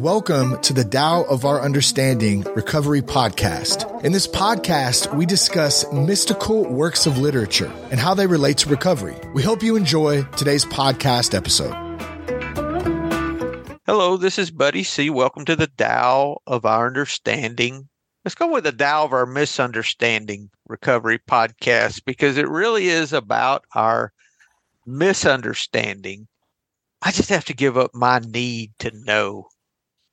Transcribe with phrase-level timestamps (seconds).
[0.00, 4.02] welcome to the Tao of Our Understanding Recovery Podcast.
[4.02, 9.14] In this podcast, we discuss mystical works of literature and how they relate to recovery.
[9.34, 11.74] We hope you enjoy today's podcast episode.
[13.84, 15.10] Hello, this is Buddy C.
[15.10, 17.86] Welcome to the Tao of Our Understanding.
[18.24, 23.66] Let's go with the Tao of Our Misunderstanding Recovery Podcast because it really is about
[23.74, 24.14] our
[24.86, 26.26] misunderstanding.
[27.02, 29.48] I just have to give up my need to know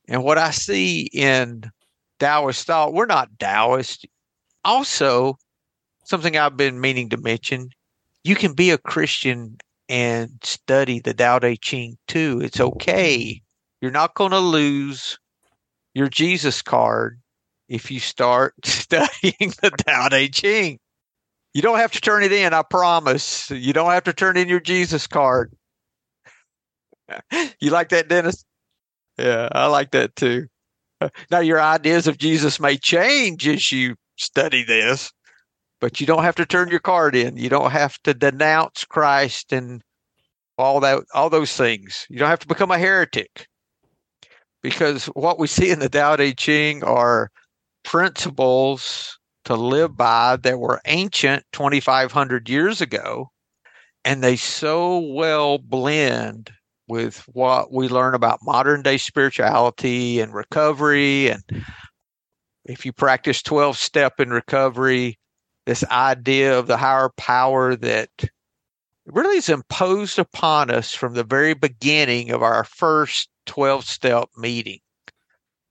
[0.07, 1.63] and what I see in
[2.19, 4.05] Taoist thought, we're not Taoist.
[4.63, 5.37] Also,
[6.05, 7.69] something I've been meaning to mention,
[8.23, 9.57] you can be a Christian
[9.89, 12.41] and study the Tao Te Ching too.
[12.43, 13.41] It's okay.
[13.81, 15.17] You're not going to lose
[15.93, 17.19] your Jesus card
[17.69, 20.79] if you start studying the Tao Te Ching.
[21.53, 23.49] You don't have to turn it in, I promise.
[23.49, 25.53] You don't have to turn in your Jesus card.
[27.59, 28.45] you like that, Dennis?
[29.17, 30.47] Yeah, I like that too.
[31.01, 35.11] Uh, now, your ideas of Jesus may change as you study this,
[35.79, 37.37] but you don't have to turn your card in.
[37.37, 39.81] You don't have to denounce Christ and
[40.57, 42.05] all that, all those things.
[42.09, 43.47] You don't have to become a heretic
[44.63, 47.29] because what we see in the Tao Te Ching are
[47.83, 53.29] principles to live by that were ancient 2,500 years ago,
[54.03, 56.51] and they so well blend
[56.87, 61.29] with what we learn about modern day spirituality and recovery.
[61.29, 61.43] And
[62.65, 65.19] if you practice 12 step in recovery,
[65.65, 68.09] this idea of the higher power that
[69.05, 74.79] really is imposed upon us from the very beginning of our first 12 step meeting.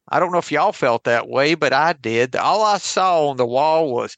[0.09, 2.37] I don't know if y'all felt that way, but I did.
[2.37, 4.17] All I saw on the wall was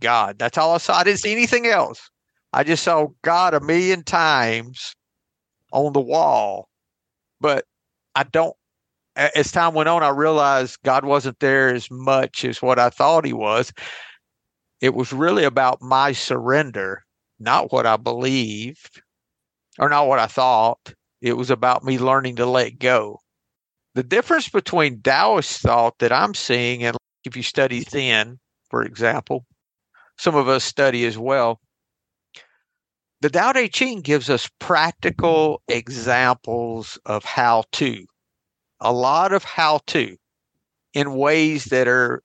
[0.00, 0.38] God.
[0.38, 0.96] That's all I saw.
[0.96, 2.10] I didn't see anything else.
[2.52, 4.96] I just saw God a million times
[5.72, 6.68] on the wall.
[7.40, 7.64] But
[8.14, 8.54] I don't,
[9.16, 13.24] as time went on, I realized God wasn't there as much as what I thought
[13.24, 13.72] he was.
[14.80, 17.04] It was really about my surrender,
[17.38, 19.02] not what I believed
[19.78, 20.94] or not what I thought.
[21.20, 23.20] It was about me learning to let go.
[23.94, 28.38] The difference between Taoist thought that I'm seeing, and if you study Zen,
[28.70, 29.44] for example,
[30.16, 31.60] some of us study as well,
[33.20, 38.06] the Tao Te Ching gives us practical examples of how to,
[38.80, 40.16] a lot of how to
[40.94, 42.22] in ways that are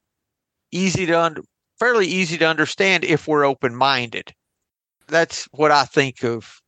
[0.72, 1.42] easy to under,
[1.80, 4.34] fairly easy to understand if we're open minded.
[5.08, 6.62] That's what I think of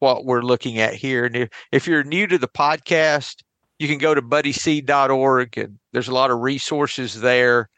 [0.00, 1.24] what we're looking at here.
[1.24, 3.42] And if, if you're new to the podcast,
[3.78, 7.68] you can go to buddyc.org and there's a lot of resources there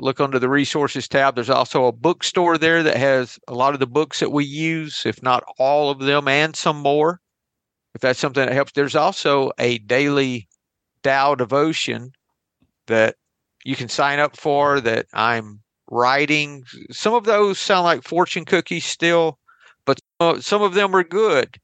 [0.00, 1.34] look under the resources tab.
[1.34, 5.02] There's also a bookstore there that has a lot of the books that we use,
[5.04, 7.20] if not all of them, and some more.
[7.94, 10.48] If that's something that helps, there's also a daily
[11.02, 12.12] Tao devotion
[12.86, 13.16] that
[13.64, 15.60] you can sign up for that I'm
[15.90, 16.64] writing.
[16.90, 19.38] Some of those sound like fortune cookies still,
[19.84, 20.00] but
[20.40, 21.56] some of them are good.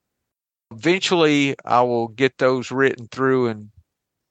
[0.73, 3.71] Eventually, I will get those written through and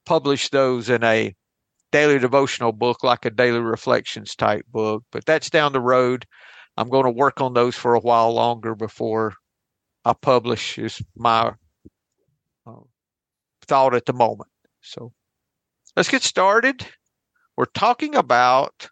[0.05, 1.35] publish those in a
[1.93, 6.25] daily devotional book like a daily reflections type book, but that's down the road.
[6.75, 9.35] I'm going to work on those for a while longer before
[10.03, 11.53] I publish is my
[12.65, 12.71] uh,
[13.67, 14.49] thought at the moment.
[14.81, 15.13] So
[15.95, 16.85] let's get started.
[17.55, 18.89] We're talking about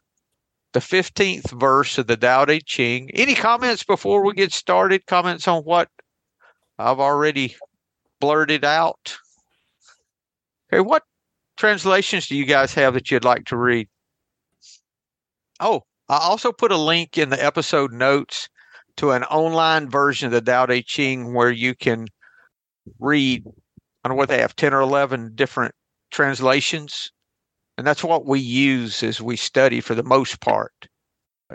[0.73, 3.09] the 15th verse of the Tao Te Ching.
[3.16, 5.07] Any comments before we get started?
[5.07, 5.90] Comments on what
[6.78, 7.56] I've already
[8.19, 9.17] blurted out?
[10.72, 11.01] Okay, what
[11.61, 13.88] translations do you guys have that you'd like to read?
[15.59, 18.49] Oh, I also put a link in the episode notes
[18.97, 22.07] to an online version of the Tao Te Ching where you can
[22.97, 25.75] read, I don't know what they have, 10 or 11 different
[26.09, 27.11] translations.
[27.78, 30.88] And that's what we use as we study for the most part.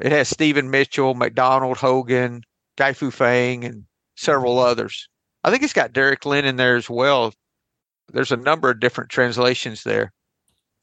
[0.00, 2.42] It has Stephen Mitchell, MacDonald Hogan,
[2.78, 3.82] Guy Fu Feng, and
[4.14, 5.08] several others.
[5.42, 7.32] I think it's got Derek Lin in there as well
[8.12, 10.12] there's a number of different translations there.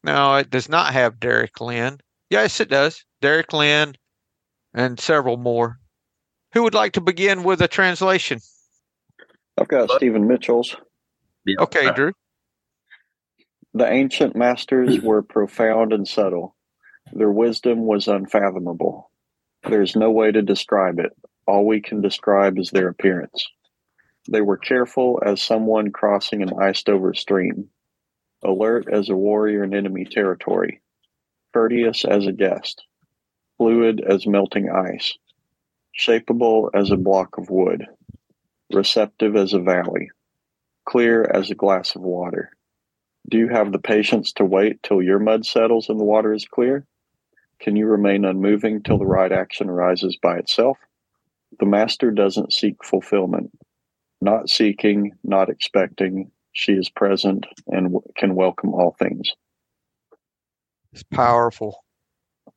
[0.04, 2.00] No, it does not have Derek Lin.
[2.30, 3.06] Yes, it does.
[3.22, 3.96] Derek Lin
[4.74, 5.80] and several more.
[6.54, 8.40] Who would like to begin with a translation?
[9.58, 10.76] I've got Stephen Mitchell's.
[11.60, 12.14] Okay, Drew.
[13.74, 16.56] The ancient masters were profound and subtle.
[17.12, 19.10] Their wisdom was unfathomable.
[19.64, 21.12] There's no way to describe it.
[21.48, 23.48] All we can describe is their appearance.
[24.30, 27.70] They were careful as someone crossing an iced over stream,
[28.44, 30.82] alert as a warrior in enemy territory,
[31.54, 32.86] courteous as a guest,
[33.58, 35.18] fluid as melting ice,
[35.98, 37.86] shapeable as a block of wood,
[38.72, 40.10] receptive as a valley,
[40.86, 42.52] clear as a glass of water,
[43.30, 46.46] Do you have the patience to wait till your mud settles and the water is
[46.46, 46.86] clear?
[47.60, 50.78] Can you remain unmoving till the right action arises by itself?
[51.60, 53.52] The master doesn't seek fulfillment.
[54.24, 59.30] Not seeking, not expecting, she is present and w- can welcome all things.
[60.94, 61.84] It's powerful.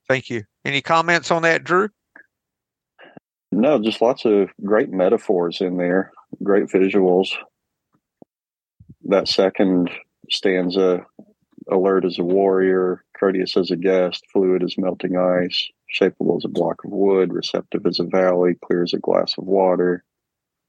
[0.06, 0.44] Thank you.
[0.64, 1.88] Any comments on that, Drew?
[3.50, 7.30] No, just lots of great metaphors in there, great visuals.
[9.06, 9.90] That second
[10.30, 11.04] stanza
[11.68, 16.48] alert as a warrior, courteous as a guest, fluid as melting ice, shapeable as a
[16.48, 20.04] block of wood, receptive as a valley, clear as a glass of water,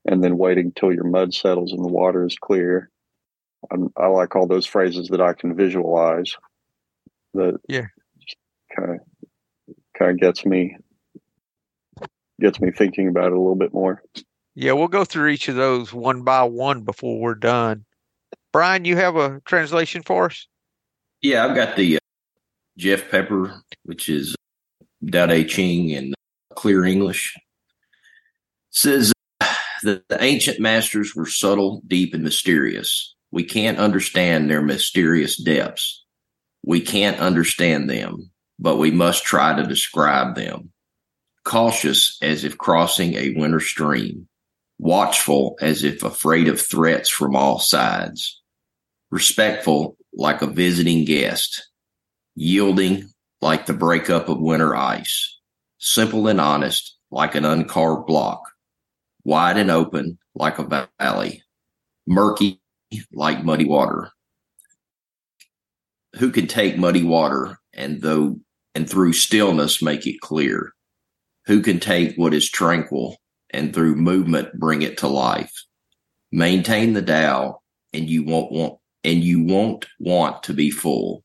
[0.08, 2.90] and then waiting till your mud settles and the water is clear.
[3.72, 6.36] I'm, i like all those phrases that I can visualize.
[7.34, 7.88] That yeah,
[8.76, 9.00] kind of
[9.98, 10.78] kind of gets me
[12.40, 14.02] gets me thinking about it a little bit more.
[14.56, 17.86] Yeah, we'll go through each of those one by one before we're done.
[18.54, 20.48] Brian, you have a translation for us?
[21.22, 22.00] Yeah, I've got the uh,
[22.78, 24.36] Jeff Pepper, which is
[25.04, 26.14] Dao De Ching in
[26.56, 27.36] clear English.
[27.36, 27.44] It
[28.72, 29.14] says
[29.88, 33.16] that the ancient masters were subtle, deep, and mysterious.
[33.32, 36.06] We can't understand their mysterious depths.
[36.66, 40.72] We can't understand them, but we must try to describe them.
[41.46, 44.28] Cautious as if crossing a winter stream,
[44.78, 48.42] watchful as if afraid of threats from all sides,
[49.10, 51.70] respectful like a visiting guest,
[52.36, 55.40] yielding like the breakup of winter ice,
[55.78, 58.42] simple and honest like an uncarved block,
[59.28, 61.44] wide and open like a valley,
[62.08, 62.62] murky
[63.12, 64.10] like muddy water.
[66.16, 68.40] Who can take muddy water and though
[68.74, 70.72] and through stillness make it clear?
[71.46, 73.18] Who can take what is tranquil
[73.50, 75.54] and through movement bring it to life?
[76.32, 81.24] Maintain the Tao and you won't want and you won't want to be full.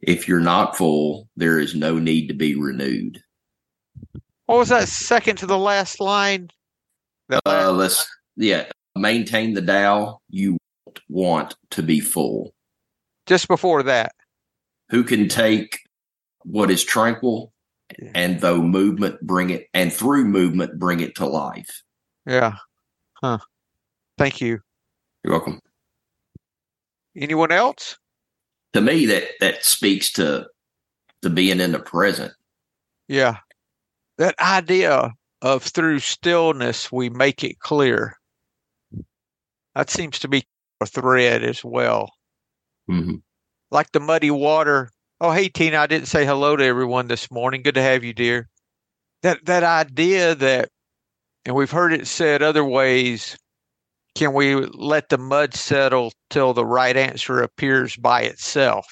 [0.00, 3.20] If you're not full, there is no need to be renewed.
[4.46, 6.50] What was that second to the last line?
[7.30, 8.06] Uh, let's
[8.36, 8.66] yeah,
[8.96, 10.20] maintain the Tao.
[10.28, 10.58] You
[11.08, 12.54] want to be full.
[13.26, 14.12] Just before that,
[14.90, 15.80] who can take
[16.42, 17.52] what is tranquil
[18.14, 21.82] and though movement bring it and through movement bring it to life.
[22.26, 22.56] Yeah.
[23.14, 23.38] Huh.
[24.18, 24.60] Thank you.
[25.22, 25.60] You're welcome.
[27.16, 27.96] Anyone else?
[28.74, 30.46] To me, that that speaks to
[31.22, 32.32] to being in the present.
[33.08, 33.38] Yeah,
[34.18, 35.12] that idea
[35.44, 38.16] of through stillness we make it clear.
[39.74, 40.44] That seems to be
[40.80, 42.10] a thread as well.
[42.90, 43.16] Mm-hmm.
[43.70, 44.90] Like the muddy water.
[45.20, 47.62] Oh, hey Tina, I didn't say hello to everyone this morning.
[47.62, 48.48] Good to have you, dear.
[49.22, 50.70] That that idea that,
[51.44, 53.36] and we've heard it said other ways
[54.14, 58.86] can we let the mud settle till the right answer appears by itself?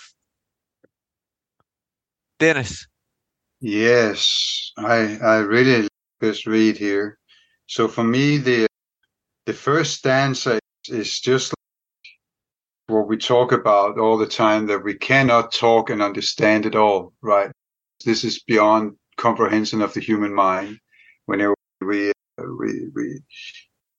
[2.39, 2.87] Dennis.
[3.61, 5.89] Yes, I I really
[6.23, 7.19] this read here.
[7.67, 8.67] So for me, the
[9.45, 10.59] the first stanza
[10.89, 16.01] is just like what we talk about all the time that we cannot talk and
[16.01, 17.13] understand it all.
[17.21, 17.51] Right?
[18.07, 20.79] This is beyond comprehension of the human mind.
[21.27, 23.21] Whenever we uh, we we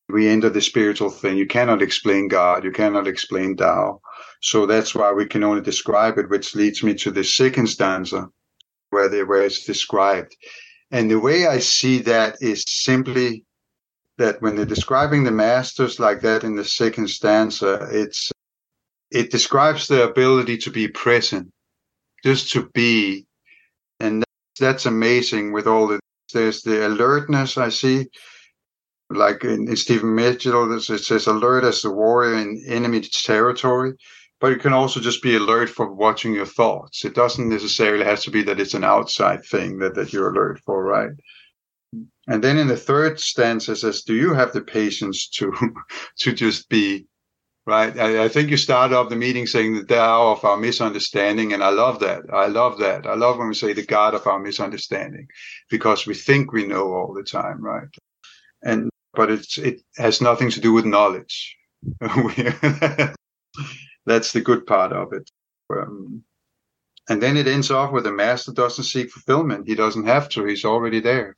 [0.10, 1.38] we enter the spiritual thing.
[1.38, 2.64] You cannot explain God.
[2.64, 4.00] You cannot explain Tao.
[4.42, 8.30] So that's why we can only describe it, which leads me to the second stanza
[8.92, 10.36] where, they, where it's described.
[10.94, 13.44] And the way I see that is simply
[14.20, 18.32] that when they're describing the masters like that in the second stanza, it's,
[19.12, 21.50] it describes the ability to be present,
[22.24, 23.26] just to be.
[24.00, 24.24] And
[24.60, 26.00] that's, amazing with all the,
[26.32, 28.08] there's the alertness I see
[29.10, 33.94] like in, in Stephen Mitchell, it says alert as the warrior in enemy territory,
[34.44, 37.06] but it can also just be alert for watching your thoughts.
[37.06, 40.60] It doesn't necessarily have to be that it's an outside thing that, that you're alert
[40.66, 41.12] for, right?
[42.28, 45.54] And then in the third stanza says, do you have the patience to,
[46.20, 47.08] to just be
[47.66, 47.98] right?
[47.98, 51.64] I, I, think you start off the meeting saying the Tao of our misunderstanding, and
[51.64, 52.24] I love that.
[52.34, 53.08] I love that.
[53.08, 55.26] I love when we say the God of our misunderstanding,
[55.70, 57.88] because we think we know all the time, right?
[58.62, 61.56] And but it's it has nothing to do with knowledge.
[64.06, 65.30] That's the good part of it.
[65.70, 66.24] Um,
[67.10, 69.68] and then it ends off with the master doesn't seek fulfillment.
[69.68, 70.46] He doesn't have to.
[70.46, 71.36] He's already there.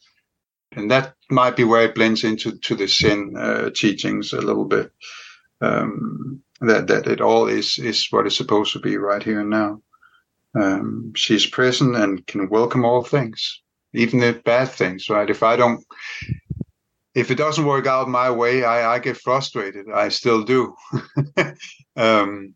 [0.73, 4.65] And that might be where it blends into to the Zen uh, teachings a little
[4.65, 4.91] bit.
[5.61, 9.49] Um, that that it all is is what it's supposed to be right here and
[9.49, 9.81] now.
[10.55, 13.61] Um, she's present and can welcome all things,
[13.93, 15.09] even the bad things.
[15.09, 15.29] Right?
[15.29, 15.83] If I don't
[17.15, 19.87] if it doesn't work out my way, I, I get frustrated.
[19.93, 20.75] I still do.
[21.95, 22.54] um,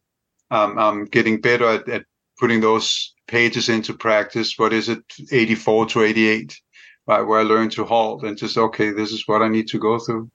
[0.51, 2.05] um, I'm getting better at, at
[2.39, 4.57] putting those pages into practice.
[4.57, 6.59] What is it, 84 to 88,
[7.07, 7.21] right?
[7.21, 9.99] Where I learn to halt and just, okay, this is what I need to go
[9.99, 10.31] through.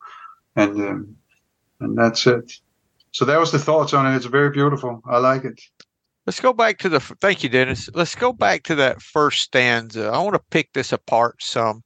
[0.56, 1.16] And, um,
[1.80, 2.52] and that's it.
[3.10, 4.16] So that was the thoughts on it.
[4.16, 5.02] It's very beautiful.
[5.06, 5.60] I like it.
[6.26, 7.00] Let's go back to the.
[7.00, 7.90] Thank you, Dennis.
[7.92, 10.08] Let's go back to that first stanza.
[10.08, 11.82] I want to pick this apart some.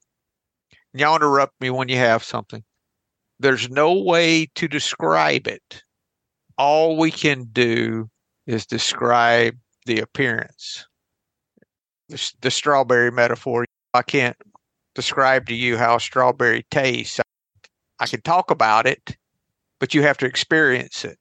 [0.95, 2.63] Y'all interrupt me when you have something.
[3.41, 5.83] There's no way to describe it.
[6.57, 8.09] All we can do
[8.49, 10.87] is describe the appearance.
[12.09, 13.67] The, the strawberry metaphor.
[13.93, 14.37] I can't
[14.95, 17.21] describe to you how a strawberry tastes.
[18.01, 19.17] I can talk about it,
[19.79, 21.19] but you have to experience it.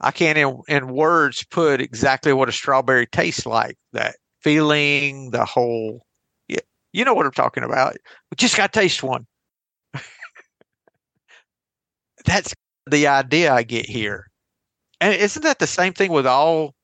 [0.00, 3.76] I can't in, in words put exactly what a strawberry tastes like.
[3.92, 6.06] That feeling, the whole,
[6.48, 6.60] yeah,
[6.92, 7.96] you know what I'm talking about.
[8.30, 9.26] We just got to taste one.
[12.24, 12.54] That's
[12.90, 14.30] the idea I get here.
[15.00, 16.74] And isn't that the same thing with all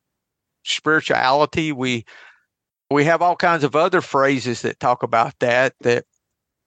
[0.64, 1.73] spirituality?
[1.73, 2.04] We
[2.90, 5.75] we have all kinds of other phrases that talk about that.
[5.81, 6.04] That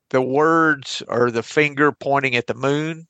[0.10, 3.08] the words are the finger pointing at the moon.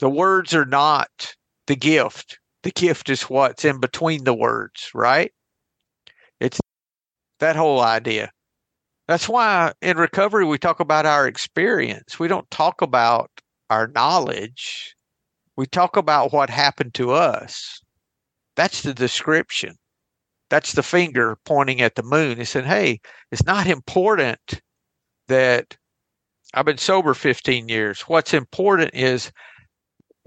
[0.00, 1.34] The words are not
[1.66, 2.38] the gift.
[2.62, 5.32] The gift is what's in between the words, right?
[6.40, 6.60] It's
[7.40, 8.30] that whole idea.
[9.06, 12.18] That's why in recovery we talk about our experience.
[12.18, 13.30] We don't talk about
[13.70, 14.94] our knowledge.
[15.58, 17.82] We talk about what happened to us.
[18.54, 19.74] That's the description.
[20.50, 23.00] That's the finger pointing at the moon and saying, hey,
[23.32, 24.60] it's not important
[25.26, 25.76] that
[26.54, 28.02] I've been sober 15 years.
[28.02, 29.32] What's important is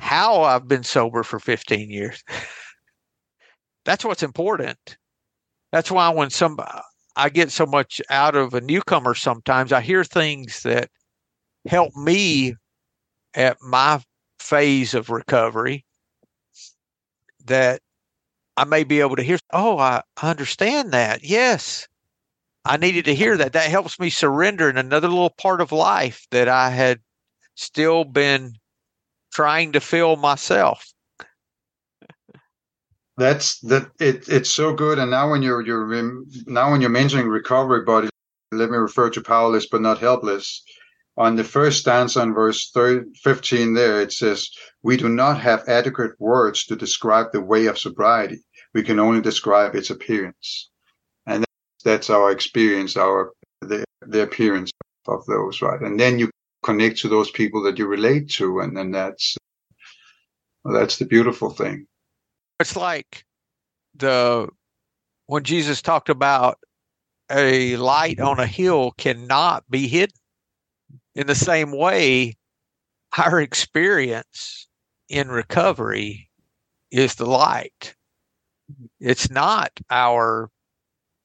[0.01, 2.21] how I've been sober for 15 years.
[3.85, 4.97] That's what's important.
[5.71, 6.59] That's why when some
[7.15, 10.89] I get so much out of a newcomer sometimes, I hear things that
[11.65, 12.55] help me
[13.33, 14.01] at my
[14.41, 15.85] phase of recovery
[17.45, 17.81] that
[18.57, 21.23] I may be able to hear, oh, I understand that.
[21.23, 21.87] Yes.
[22.65, 23.53] I needed to hear that.
[23.53, 26.99] That helps me surrender in another little part of life that I had
[27.55, 28.53] still been
[29.33, 30.85] trying to fill myself.
[33.17, 33.89] That's that.
[33.99, 34.99] It, it's so good.
[34.99, 35.87] And now when you're you're
[36.47, 38.09] now when you're mentioning recovery Buddy,
[38.51, 40.63] let me refer to powerless but not helpless.
[41.17, 44.49] On the first stanza in verse 30, 15 there, it says,
[44.81, 48.39] We do not have adequate words to describe the way of sobriety.
[48.73, 50.69] We can only describe its appearance.
[51.25, 51.43] And
[51.83, 54.71] that's our experience, our the, the appearance
[55.07, 55.81] of those, right?
[55.81, 56.29] And then you
[56.63, 59.35] connect to those people that you relate to, and then that's
[60.63, 61.87] well, that's the beautiful thing.
[62.59, 63.25] It's like
[63.95, 64.47] the
[65.25, 66.59] when Jesus talked about
[67.29, 70.15] a light on a hill cannot be hidden.
[71.15, 72.35] In the same way,
[73.17, 74.67] our experience
[75.09, 76.29] in recovery
[76.89, 77.95] is the light.
[78.99, 80.49] It's not our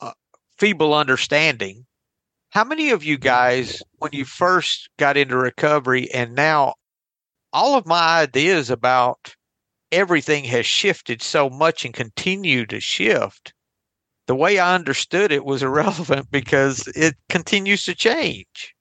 [0.00, 0.12] uh,
[0.59, 1.87] feeble understanding
[2.57, 6.75] how many of you guys, when you first got into recovery and now
[7.52, 9.37] all of my ideas about
[9.93, 13.52] everything has shifted so much and continue to shift,
[14.26, 18.75] the way I understood it was irrelevant because it continues to change.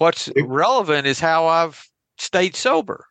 [0.00, 3.04] What's relevant is how I've stayed sober.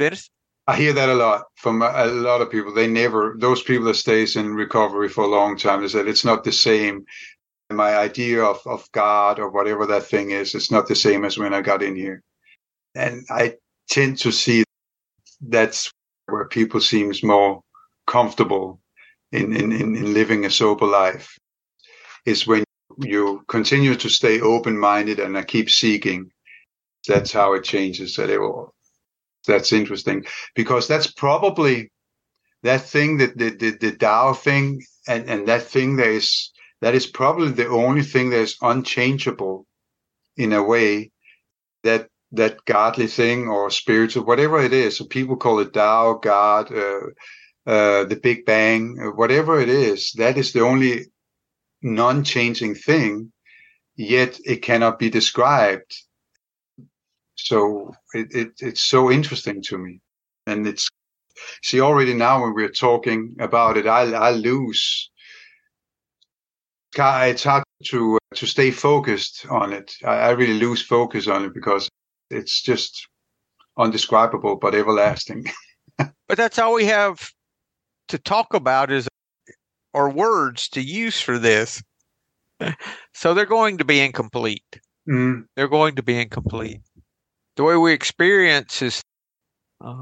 [0.00, 0.28] Dennis?
[0.66, 2.74] I hear that a lot from a lot of people.
[2.74, 6.24] They never, those people that stays in recovery for a long time, they said it's
[6.24, 7.04] not the same
[7.70, 11.38] my idea of, of God or whatever that thing is, it's not the same as
[11.38, 12.24] when I got in here.
[12.96, 13.54] And I
[13.88, 14.64] tend to see
[15.40, 15.92] that's
[16.26, 17.62] where people seems more
[18.08, 18.80] comfortable
[19.30, 21.38] in, in, in living a sober life
[22.26, 22.64] is when
[22.98, 26.30] you continue to stay open minded and I keep seeking.
[27.06, 28.16] That's how it changes.
[28.16, 28.74] That it will,
[29.46, 30.24] that's interesting
[30.54, 31.90] because that's probably
[32.62, 36.94] that thing that the, the, the Tao thing and, and that thing that is that
[36.94, 39.66] is probably the only thing that is unchangeable
[40.36, 41.10] in a way
[41.84, 46.72] that that godly thing or spiritual whatever it is so people call it Tao God
[46.72, 47.00] uh,
[47.66, 51.06] uh, the Big Bang whatever it is that is the only
[51.82, 53.32] non-changing thing
[53.96, 55.96] yet it cannot be described
[57.36, 60.00] so it, it it's so interesting to me
[60.46, 60.88] and it's
[61.62, 65.10] see already now when we're talking about it I I lose
[66.96, 69.94] it's hard to uh, to stay focused on it.
[70.04, 71.88] I, I really lose focus on it because
[72.30, 73.08] it's just
[73.78, 75.46] undescribable but everlasting.
[75.98, 77.30] but that's all we have
[78.08, 79.08] to talk about is
[79.92, 81.82] or words to use for this.
[83.14, 84.80] so they're going to be incomplete.
[85.08, 85.44] Mm.
[85.56, 86.80] They're going to be incomplete.
[87.56, 89.02] The way we experience is
[89.84, 89.94] uh,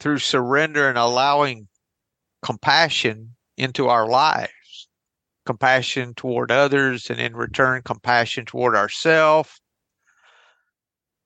[0.00, 1.68] through surrender and allowing
[2.42, 4.52] compassion into our lives
[5.44, 9.60] compassion toward others, and in return, compassion toward ourselves.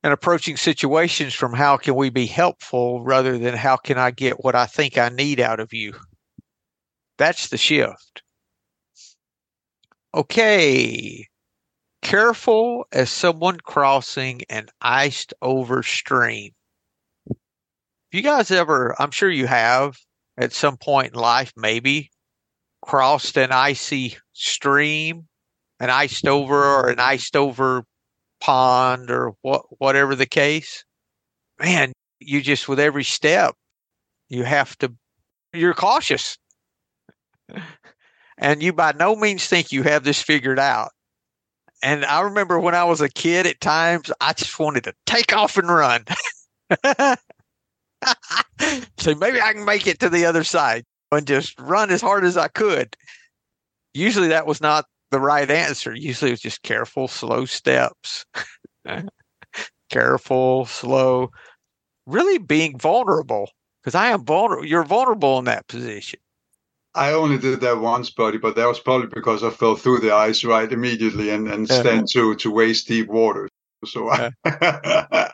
[0.03, 4.43] And approaching situations from how can we be helpful rather than how can I get
[4.43, 5.93] what I think I need out of you.
[7.17, 8.21] That's the shift.
[10.13, 11.27] Okay.
[12.01, 16.51] Careful as someone crossing an iced over stream.
[18.11, 19.97] you guys ever, I'm sure you have
[20.37, 22.11] at some point in life, maybe
[22.81, 25.27] crossed an icy stream,
[25.79, 27.83] an iced over or an iced over
[28.39, 30.85] pond or what, whatever the case.
[31.59, 33.55] Man, you just, with every step,
[34.29, 34.93] you have to,
[35.53, 36.37] you're cautious
[38.37, 40.91] and you by no means think you have this figured out.
[41.83, 45.35] And I remember when I was a kid, at times I just wanted to take
[45.35, 46.05] off and run.
[48.97, 52.23] so maybe I can make it to the other side and just run as hard
[52.23, 52.95] as I could.
[53.93, 55.93] Usually that was not the right answer.
[55.93, 58.25] Usually it was just careful, slow steps.
[59.89, 61.29] careful, slow,
[62.05, 63.51] really being vulnerable
[63.81, 64.65] because I am vulnerable.
[64.65, 66.19] You're vulnerable in that position.
[66.97, 70.13] I only did that once, buddy, but that was probably because I fell through the
[70.13, 71.79] ice right immediately and, and yeah.
[71.79, 73.47] stand to to waist deep water.
[73.85, 75.33] So I, that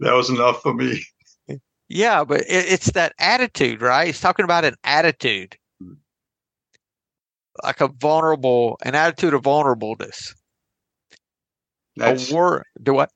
[0.00, 1.04] was enough for me.
[1.88, 4.08] Yeah, but it, it's that attitude, right?
[4.08, 5.56] It's talking about an attitude,
[7.62, 10.34] like a vulnerable, an attitude of vulnerableness.
[11.96, 12.64] That's, a word.
[12.82, 13.10] Do what?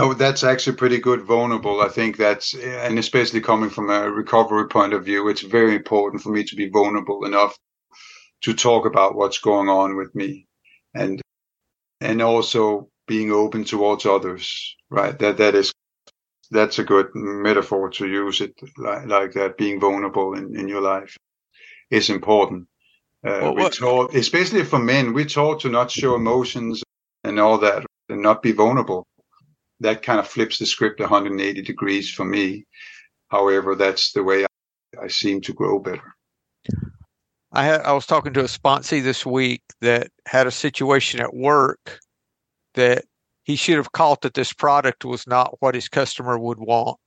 [0.00, 1.22] No, that's actually pretty good.
[1.22, 1.80] Vulnerable.
[1.80, 6.22] I think that's, and especially coming from a recovery point of view, it's very important
[6.22, 7.56] for me to be vulnerable enough
[8.42, 10.46] to talk about what's going on with me,
[10.94, 11.20] and
[12.00, 14.76] and also being open towards others.
[14.88, 15.18] Right.
[15.18, 15.72] That that is
[16.50, 19.58] that's a good metaphor to use it like, like that.
[19.58, 21.16] Being vulnerable in in your life
[21.90, 22.66] is important.
[23.22, 26.82] Uh, well, we taught, especially for men, we're taught to not show emotions
[27.22, 29.06] and all that, and not be vulnerable
[29.80, 32.66] that kind of flips the script 180 degrees for me.
[33.28, 36.14] However, that's the way I, I seem to grow better.
[37.52, 41.34] I had I was talking to a sponsee this week that had a situation at
[41.34, 41.98] work
[42.74, 43.04] that
[43.42, 47.00] he should have caught that this product was not what his customer would want.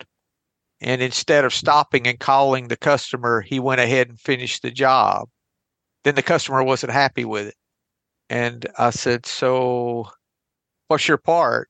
[0.82, 5.30] And instead of stopping and calling the customer, he went ahead and finished the job.
[6.04, 7.56] Then the customer wasn't happy with it.
[8.30, 10.10] And I said, So
[10.90, 11.70] what's your part?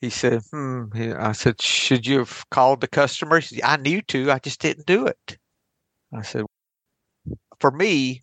[0.00, 0.84] He said, hmm.
[0.94, 3.40] I said, should you have called the customer?
[3.40, 4.30] Said, I knew to.
[4.32, 5.38] I just didn't do it.
[6.12, 6.46] I said,
[7.60, 8.22] for me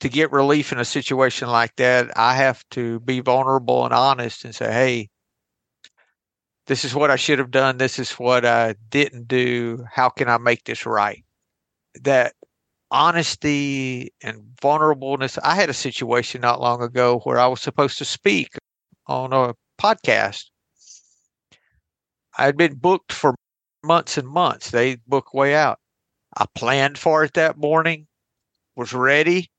[0.00, 4.44] to get relief in a situation like that, I have to be vulnerable and honest
[4.44, 5.08] and say, hey,
[6.66, 7.76] this is what I should have done.
[7.76, 9.84] This is what I didn't do.
[9.90, 11.22] How can I make this right?
[12.02, 12.32] That
[12.90, 15.38] honesty and vulnerableness.
[15.42, 18.56] I had a situation not long ago where I was supposed to speak
[19.06, 20.44] on a podcast
[22.36, 23.34] I had been booked for
[23.82, 24.70] months and months.
[24.70, 25.78] They book way out.
[26.36, 28.06] I planned for it that morning,
[28.74, 29.50] was ready.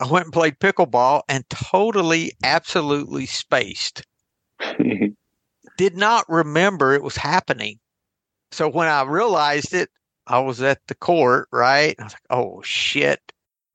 [0.00, 4.02] I went and played pickleball and totally, absolutely spaced.
[5.76, 7.78] Did not remember it was happening.
[8.52, 9.90] So when I realized it,
[10.26, 11.94] I was at the court, right?
[11.98, 13.20] I was like, oh shit.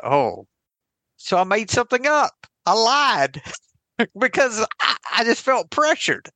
[0.04, 0.48] Oh.
[1.18, 2.34] So I made something up.
[2.66, 3.42] I lied
[4.20, 6.30] because I, I just felt pressured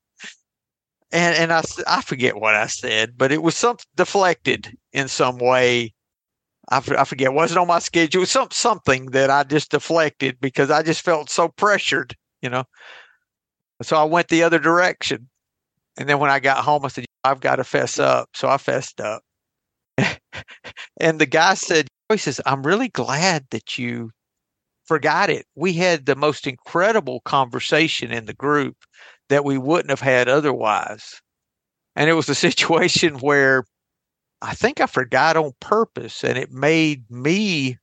[1.11, 5.37] and and I I forget what I said, but it was some deflected in some
[5.37, 5.93] way.
[6.69, 7.27] I, I forget.
[7.27, 8.19] It wasn't on my schedule.
[8.19, 12.49] It was some something that I just deflected because I just felt so pressured, you
[12.49, 12.63] know.
[13.81, 15.29] So I went the other direction,
[15.97, 18.57] and then when I got home, I said, "I've got to fess up." So I
[18.57, 19.23] fessed up,
[20.99, 24.11] and the guy said, "He says I'm really glad that you
[24.85, 25.45] forgot it.
[25.55, 28.77] We had the most incredible conversation in the group."
[29.31, 31.21] That we wouldn't have had otherwise.
[31.95, 33.63] And it was a situation where
[34.41, 37.77] I think I forgot on purpose and it made me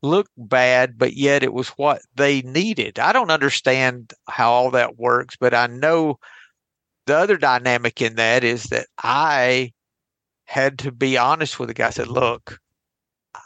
[0.00, 2.98] look bad, but yet it was what they needed.
[2.98, 6.18] I don't understand how all that works, but I know
[7.06, 9.72] the other dynamic in that is that I
[10.44, 11.88] had to be honest with the guy.
[11.88, 12.58] I said, Look,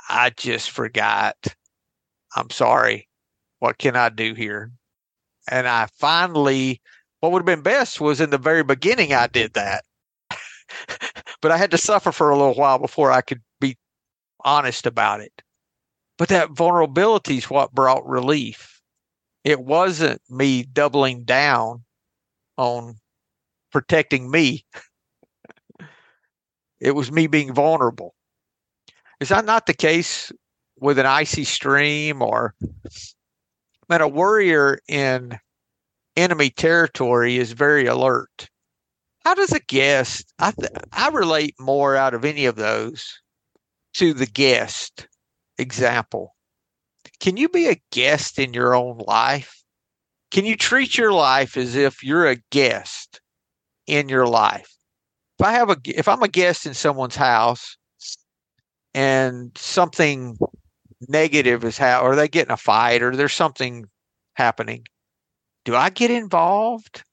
[0.08, 1.36] I just forgot.
[2.34, 3.08] I'm sorry.
[3.60, 4.72] What can I do here?
[5.48, 6.82] And I finally
[7.26, 9.84] what would have been best was in the very beginning I did that.
[11.42, 13.76] but I had to suffer for a little while before I could be
[14.44, 15.42] honest about it.
[16.18, 18.80] But that vulnerability is what brought relief.
[19.42, 21.82] It wasn't me doubling down
[22.56, 22.94] on
[23.72, 24.64] protecting me.
[26.80, 28.14] it was me being vulnerable.
[29.18, 30.30] Is that not the case
[30.78, 32.54] with an icy stream or
[33.88, 35.40] man, a warrior in
[36.16, 38.48] enemy territory is very alert.
[39.24, 40.32] How does a guest?
[40.38, 43.20] I th- I relate more out of any of those
[43.94, 45.08] to the guest
[45.58, 46.34] example.
[47.20, 49.62] Can you be a guest in your own life?
[50.30, 53.20] Can you treat your life as if you're a guest
[53.86, 54.72] in your life?
[55.38, 57.76] If I have a if I'm a guest in someone's house
[58.94, 60.36] and something
[61.08, 63.86] negative is how or they get in a fight or there's something
[64.34, 64.84] happening
[65.66, 67.04] do i get involved?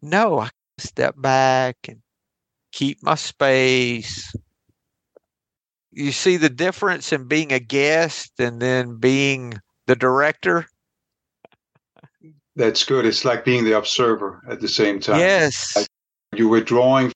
[0.00, 1.98] No i step back and
[2.70, 4.32] keep my space.
[5.90, 9.54] You see the difference in being a guest and then being
[9.86, 10.66] the director?
[12.54, 13.04] That's good.
[13.04, 15.18] It's like being the observer at the same time.
[15.18, 15.76] Yes.
[15.76, 15.86] Like
[16.34, 17.12] you were drawing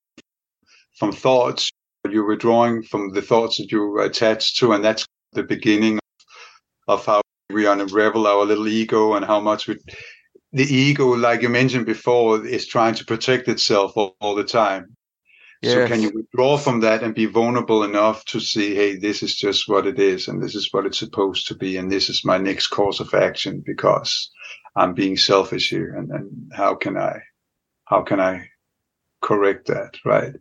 [0.99, 1.71] from thoughts
[2.12, 5.99] you're withdrawing from the thoughts that you attached to, and that's the beginning
[6.89, 9.77] of how we unravel our little ego and how much we,
[10.53, 14.97] the ego, like you mentioned before, is trying to protect itself all, all the time.
[15.63, 15.73] Yes.
[15.73, 19.35] So can you withdraw from that and be vulnerable enough to see, hey, this is
[19.35, 22.25] just what it is, and this is what it's supposed to be, and this is
[22.25, 24.31] my next course of action because
[24.77, 27.21] I'm being selfish here, and, and how can I,
[27.85, 28.49] how can I
[29.23, 30.35] correct that, right?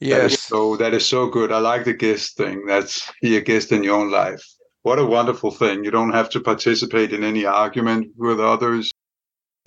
[0.00, 0.40] Yes.
[0.40, 1.52] so that is so good.
[1.52, 2.64] I like the guest thing.
[2.66, 4.42] That's be a guest in your own life.
[4.82, 5.84] What a wonderful thing.
[5.84, 8.90] You don't have to participate in any argument with others.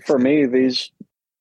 [0.05, 0.91] For me, these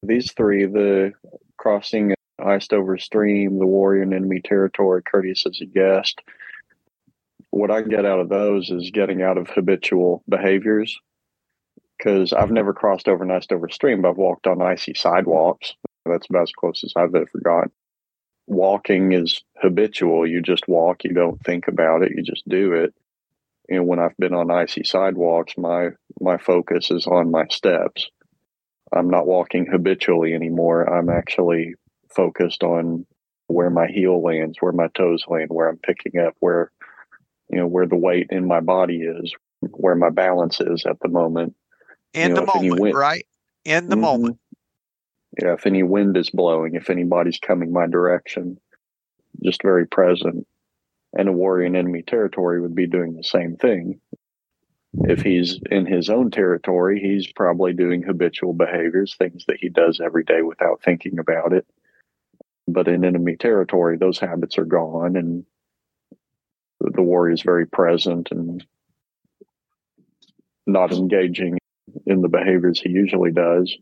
[0.03, 1.13] these three, the
[1.57, 6.21] crossing iced over stream, the warrior in enemy territory, courteous as a guest.
[7.51, 10.99] What I get out of those is getting out of habitual behaviors.
[11.99, 15.75] Because I've never crossed over an iced over stream, but I've walked on icy sidewalks.
[16.05, 17.71] That's about as close as I've ever gotten
[18.47, 20.27] walking is habitual.
[20.27, 22.95] You just walk, you don't think about it, you just do it.
[23.69, 28.09] And when I've been on icy sidewalks, my my focus is on my steps.
[28.95, 30.85] I'm not walking habitually anymore.
[30.85, 31.75] I'm actually
[32.15, 33.07] focused on
[33.47, 36.71] where my heel lands, where my toes land, where I'm picking up, where
[37.51, 41.09] you know where the weight in my body is, where my balance is at the
[41.09, 41.55] moment.
[42.15, 43.27] In you know, the moment, wind, right?
[43.65, 44.03] In the mm-hmm.
[44.03, 44.39] moment
[45.41, 48.59] yeah, if any wind is blowing, if anybody's coming my direction,
[49.43, 50.47] just very present.
[51.15, 54.01] And a warrior in enemy territory would be doing the same thing.
[54.95, 60.01] If he's in his own territory, he's probably doing habitual behaviors, things that he does
[60.01, 61.67] every day without thinking about it.
[62.69, 65.45] But in enemy territory, those habits are gone, and
[66.81, 68.65] the warrior is very present and
[70.67, 71.59] not engaging
[72.07, 73.75] in the behaviors he usually does.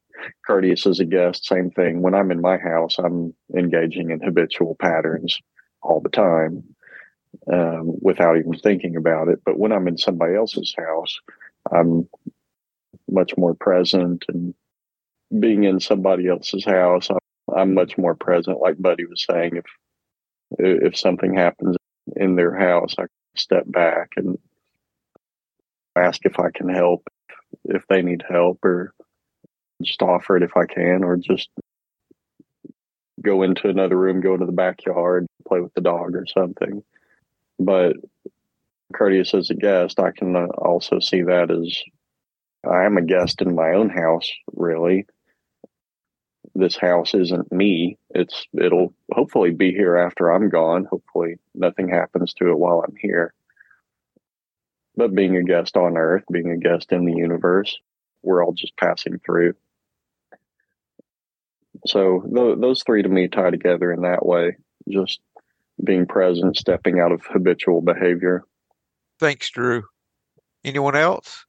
[0.46, 2.02] Courteous as a guest, same thing.
[2.02, 5.38] When I'm in my house, I'm engaging in habitual patterns
[5.82, 6.64] all the time
[7.52, 9.40] um, without even thinking about it.
[9.44, 11.20] But when I'm in somebody else's house,
[11.72, 12.08] I'm
[13.10, 14.54] much more present and
[15.38, 17.18] being in somebody else's house, I'm,
[17.56, 18.60] I'm much more present.
[18.60, 19.64] Like Buddy was saying, if
[20.58, 21.76] if something happens
[22.16, 23.04] in their house, I
[23.36, 24.38] step back and
[25.96, 27.04] ask if I can help
[27.64, 28.92] if they need help or
[29.82, 31.48] just offer it if I can or just
[33.22, 36.82] go into another room, go into the backyard, play with the dog or something.
[37.60, 37.96] But
[38.92, 41.80] courteous as a guest, I can uh, also see that as
[42.68, 45.06] I am a guest in my own house, really.
[46.54, 47.96] This house isn't me.
[48.10, 50.86] It's it'll hopefully be here after I'm gone.
[50.86, 53.34] Hopefully nothing happens to it while I'm here
[55.00, 57.78] but being a guest on earth, being a guest in the universe,
[58.22, 59.54] we're all just passing through.
[61.86, 64.58] So th- those three to me tie together in that way,
[64.90, 65.20] just
[65.84, 68.44] being present, stepping out of habitual behavior.
[69.18, 69.84] Thanks, Drew.
[70.64, 71.44] Anyone else?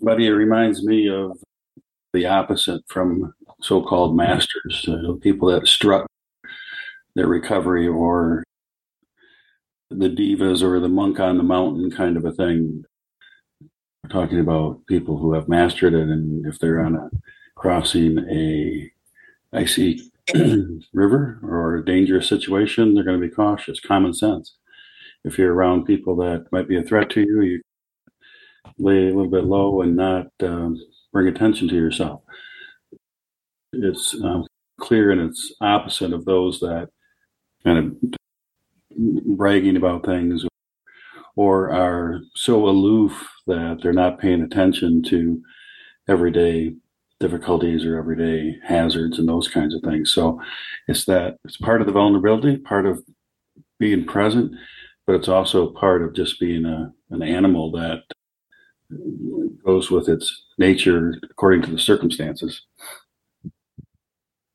[0.00, 1.38] Buddy, it reminds me of
[2.12, 6.06] the opposite from so-called masters, uh, people that strut
[7.14, 8.44] their recovery or
[9.90, 12.84] the divas or the monk on the mountain kind of a thing.
[14.02, 17.10] We're talking about people who have mastered it, and if they're on a
[17.54, 18.92] crossing a
[19.52, 20.12] icy
[20.92, 23.80] river or a dangerous situation, they're going to be cautious.
[23.80, 24.56] Common sense.
[25.24, 27.62] If you're around people that might be a threat to you, you
[28.78, 30.80] lay a little bit low and not um,
[31.12, 32.22] bring attention to yourself.
[33.72, 34.46] It's um,
[34.80, 36.88] clear and it's opposite of those that
[37.64, 40.44] kind of bragging about things
[41.36, 45.40] or are so aloof that they're not paying attention to
[46.08, 46.74] everyday
[47.20, 50.12] difficulties or everyday hazards and those kinds of things.
[50.12, 50.40] So
[50.88, 53.02] it's that it's part of the vulnerability, part of
[53.78, 54.52] being present,
[55.06, 58.02] but it's also part of just being a, an animal that
[59.64, 62.62] goes with its nature according to the circumstances.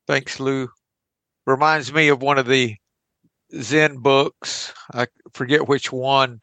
[0.07, 0.69] Thanks, Lou.
[1.45, 2.75] Reminds me of one of the
[3.59, 4.73] Zen books.
[4.93, 6.39] I forget which one.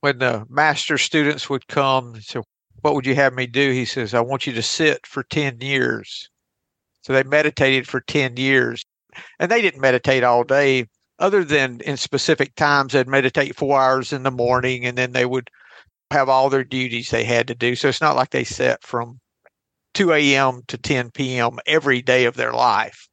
[0.00, 2.44] When the master students would come, so
[2.82, 3.70] what would you have me do?
[3.70, 6.28] He says, I want you to sit for 10 years.
[7.02, 8.84] So they meditated for 10 years.
[9.38, 10.86] And they didn't meditate all day,
[11.18, 12.92] other than in specific times.
[12.92, 15.50] They'd meditate four hours in the morning and then they would
[16.10, 17.74] have all their duties they had to do.
[17.74, 19.20] So it's not like they sat from
[19.94, 20.62] 2 a.m.
[20.68, 21.58] to 10 p.m.
[21.66, 23.08] every day of their life.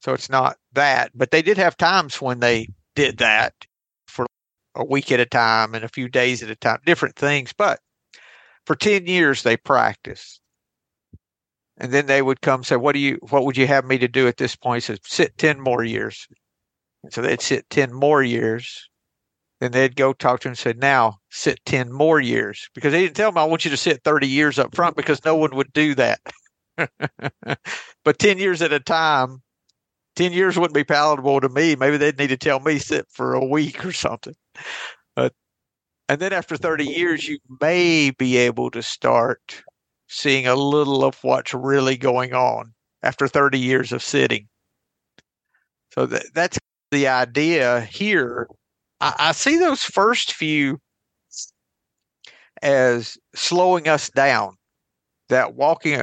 [0.00, 3.54] So it's not that, but they did have times when they did that
[4.08, 4.26] for
[4.74, 7.52] a week at a time and a few days at a time, different things.
[7.52, 7.78] But
[8.66, 10.40] for 10 years, they practiced.
[11.78, 14.08] And then they would come say, What do you what would you have me to
[14.08, 14.82] do at this point?
[14.82, 16.26] He says, sit 10 more years.
[17.02, 18.88] And so they'd sit 10 more years.
[19.60, 22.68] Then they'd go talk to him and say, Now sit 10 more years.
[22.74, 25.24] Because they didn't tell them I want you to sit 30 years up front because
[25.24, 26.20] no one would do that.
[28.04, 29.42] but 10 years at a time,
[30.16, 31.74] 10 years wouldn't be palatable to me.
[31.74, 34.34] Maybe they'd need to tell me sit for a week or something.
[35.16, 35.32] But,
[36.08, 39.62] and then after 30 years, you may be able to start
[40.08, 44.48] seeing a little of what's really going on after 30 years of sitting.
[45.92, 46.58] So that, that's
[46.90, 48.46] the idea here.
[49.00, 50.78] I, I see those first few
[52.62, 54.56] as slowing us down.
[55.28, 55.98] That walking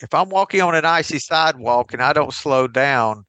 [0.00, 3.24] if I'm walking on an icy sidewalk and I don't slow down,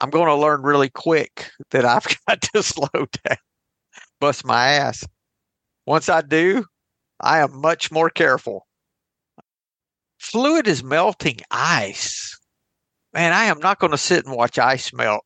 [0.00, 3.36] I'm going to learn really quick that I've got to slow down,
[4.20, 5.04] bust my ass.
[5.86, 6.64] Once I do,
[7.20, 8.66] I am much more careful.
[10.18, 12.38] Fluid is melting ice.
[13.12, 15.24] Man, I am not going to sit and watch ice melt.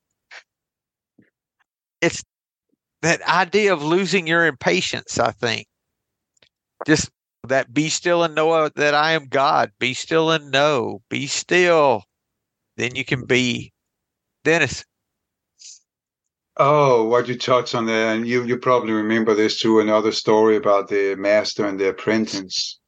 [2.00, 2.22] It's
[3.02, 5.66] that idea of losing your impatience, I think.
[6.86, 7.10] Just
[7.48, 9.70] that be still and know that I am God.
[9.78, 11.02] Be still and know.
[11.10, 12.04] Be still.
[12.76, 13.72] Then you can be
[14.44, 14.84] Dennis.
[16.56, 19.80] Oh, what you touched on there, and you you probably remember this too.
[19.80, 22.78] Another story about the master and the apprentice.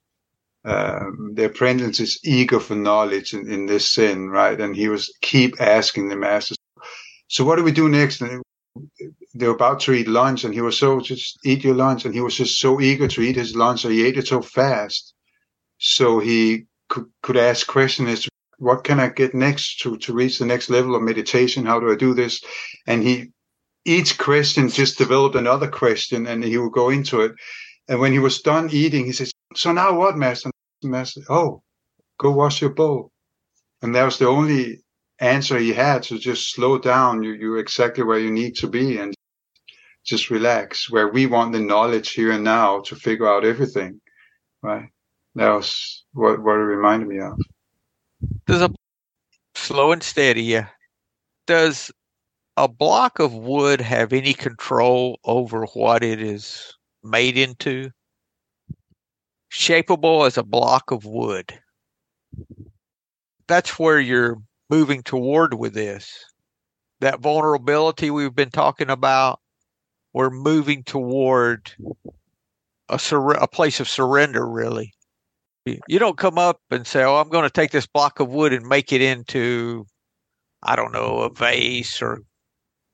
[0.65, 4.61] Um, the apprentice is eager for knowledge in, in this Zen, right?
[4.61, 6.55] And he was keep asking the master,
[7.29, 8.43] "So what do we do next?" And
[9.35, 12.15] they were about to eat lunch, and he was so just eat your lunch, and
[12.15, 15.13] he was just so eager to eat his lunch, so he ate it so fast,
[15.79, 20.47] so he could could ask questions what can I get next to to reach the
[20.47, 21.67] next level of meditation?
[21.67, 22.43] How do I do this?
[22.87, 23.33] And he
[23.87, 27.33] each question just developed another question, and he would go into it.
[27.89, 30.51] And when he was done eating, he says, "So now what, master?"
[30.83, 31.63] Master, oh,
[32.19, 33.11] go wash your bowl.
[33.83, 34.83] And that was the only
[35.21, 36.05] answer he had.
[36.05, 37.23] So just slow down.
[37.23, 39.15] You you're exactly where you need to be, and
[40.05, 40.91] just relax.
[40.91, 44.01] Where we want the knowledge here and now to figure out everything,
[44.63, 44.89] right?
[45.37, 47.39] That was what what it reminded me of.
[48.47, 48.71] Does a
[49.55, 50.69] slow and steady, yeah.
[51.47, 51.93] Does
[52.57, 57.91] a block of wood have any control over what it is made into?
[59.53, 61.59] Shapeable as a block of wood.
[63.47, 64.39] That's where you're
[64.71, 66.25] moving toward with this.
[67.01, 69.41] That vulnerability we've been talking about,
[70.15, 71.73] we're moving toward
[72.89, 74.93] a, sur- a place of surrender, really.
[75.67, 78.53] You don't come up and say, "Oh, I'm going to take this block of wood
[78.53, 79.85] and make it into,
[80.63, 82.21] I don't know, a vase," or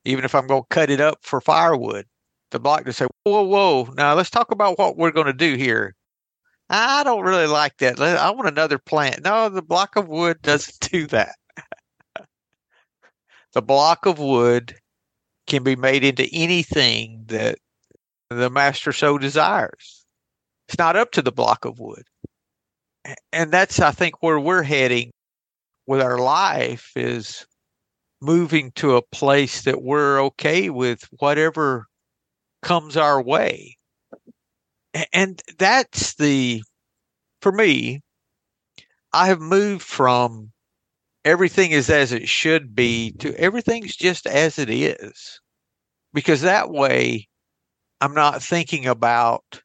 [0.05, 2.07] even if I'm going to cut it up for firewood.
[2.51, 5.55] The block to say, "Whoa, whoa, now let's talk about what we're going to do
[5.57, 5.95] here."
[6.71, 8.01] I don't really like that.
[8.01, 9.25] I want another plant.
[9.25, 11.35] No, the block of wood doesn't do that.
[13.53, 14.75] the block of wood
[15.47, 17.59] can be made into anything that
[18.31, 20.05] the master so desires.
[20.69, 22.05] It's not up to the block of wood
[23.33, 25.13] and that's I think where we're heading
[25.87, 27.47] with our life is
[28.23, 31.87] moving to a place that we're okay with whatever
[32.63, 33.77] comes our way.
[35.13, 36.63] And that's the
[37.41, 38.01] for me
[39.13, 40.53] I have moved from
[41.25, 45.41] everything is as it should be to everything's just as it is.
[46.15, 47.29] Because that way
[48.01, 49.63] I'm not thinking about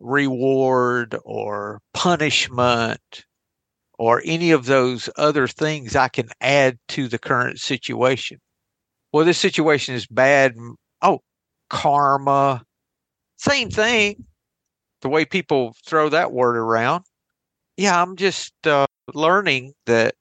[0.00, 3.24] reward or punishment
[3.98, 8.38] or any of those other things I can add to the current situation.
[9.12, 10.56] Well, this situation is bad.
[11.02, 11.20] Oh,
[11.70, 12.64] karma.
[13.36, 14.24] Same thing.
[15.02, 17.04] The way people throw that word around.
[17.76, 20.14] Yeah, I'm just uh, learning that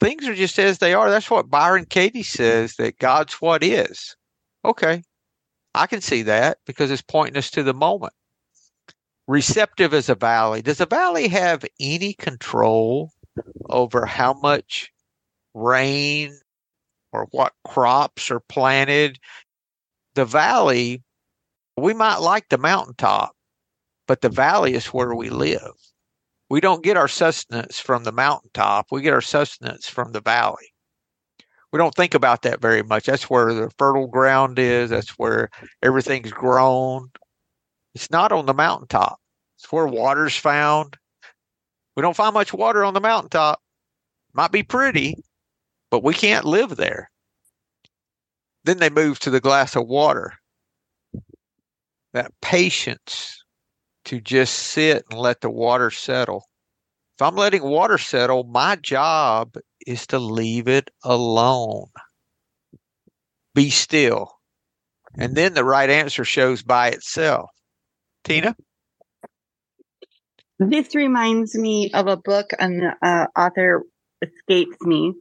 [0.00, 1.10] things are just as they are.
[1.10, 4.16] That's what Byron Katie says that God's what is.
[4.64, 5.02] Okay.
[5.74, 8.12] I can see that because it's pointing us to the moment.
[9.26, 10.62] Receptive as a valley.
[10.62, 13.12] Does a valley have any control
[13.70, 14.90] over how much
[15.54, 16.38] rain
[17.12, 19.18] or what crops are planted?
[20.14, 21.02] The valley,
[21.76, 23.34] we might like the mountaintop,
[24.06, 25.72] but the valley is where we live.
[26.50, 30.74] We don't get our sustenance from the mountaintop, we get our sustenance from the valley
[31.74, 33.06] we don't think about that very much.
[33.06, 34.90] That's where the fertile ground is.
[34.90, 35.50] That's where
[35.82, 37.10] everything's grown.
[37.94, 39.18] It's not on the mountaintop.
[39.58, 40.96] It's where water's found.
[41.96, 43.60] We don't find much water on the mountaintop.
[44.32, 45.22] Might be pretty,
[45.90, 47.10] but we can't live there.
[48.64, 50.32] Then they move to the glass of water.
[52.12, 53.44] That patience
[54.06, 56.44] to just sit and let the water settle.
[57.16, 59.54] If I'm letting water settle, my job
[59.86, 61.86] is to leave it alone.
[63.54, 64.32] Be still.
[65.16, 67.50] And then the right answer shows by itself.
[68.24, 68.56] Tina?
[70.58, 73.84] This reminds me of a book, and the uh, author
[74.22, 75.14] escapes me,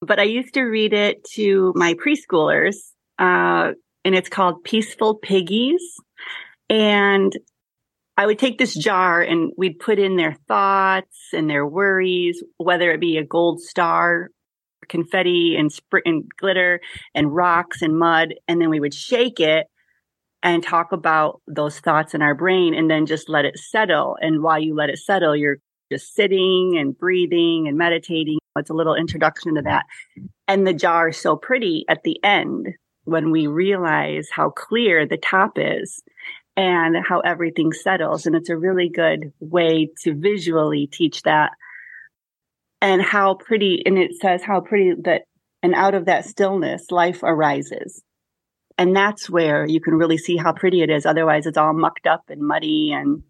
[0.00, 2.76] but I used to read it to my preschoolers,
[3.18, 3.72] uh,
[4.04, 5.82] and it's called Peaceful Piggies.
[6.68, 7.32] And
[8.16, 12.90] I would take this jar and we'd put in their thoughts and their worries, whether
[12.90, 14.28] it be a gold star,
[14.88, 15.70] confetti and,
[16.04, 16.80] and glitter
[17.14, 18.34] and rocks and mud.
[18.48, 19.66] And then we would shake it
[20.42, 24.16] and talk about those thoughts in our brain and then just let it settle.
[24.20, 25.58] And while you let it settle, you're
[25.90, 28.38] just sitting and breathing and meditating.
[28.56, 29.84] It's a little introduction to that.
[30.48, 32.68] And the jar is so pretty at the end
[33.04, 36.02] when we realize how clear the top is
[36.56, 38.26] and how everything settles.
[38.26, 41.52] And it's a really good way to visually teach that.
[42.80, 45.22] And how pretty, and it says how pretty that,
[45.62, 48.02] and out of that stillness, life arises.
[48.82, 51.06] And that's where you can really see how pretty it is.
[51.06, 52.90] Otherwise, it's all mucked up and muddy.
[52.92, 53.22] And,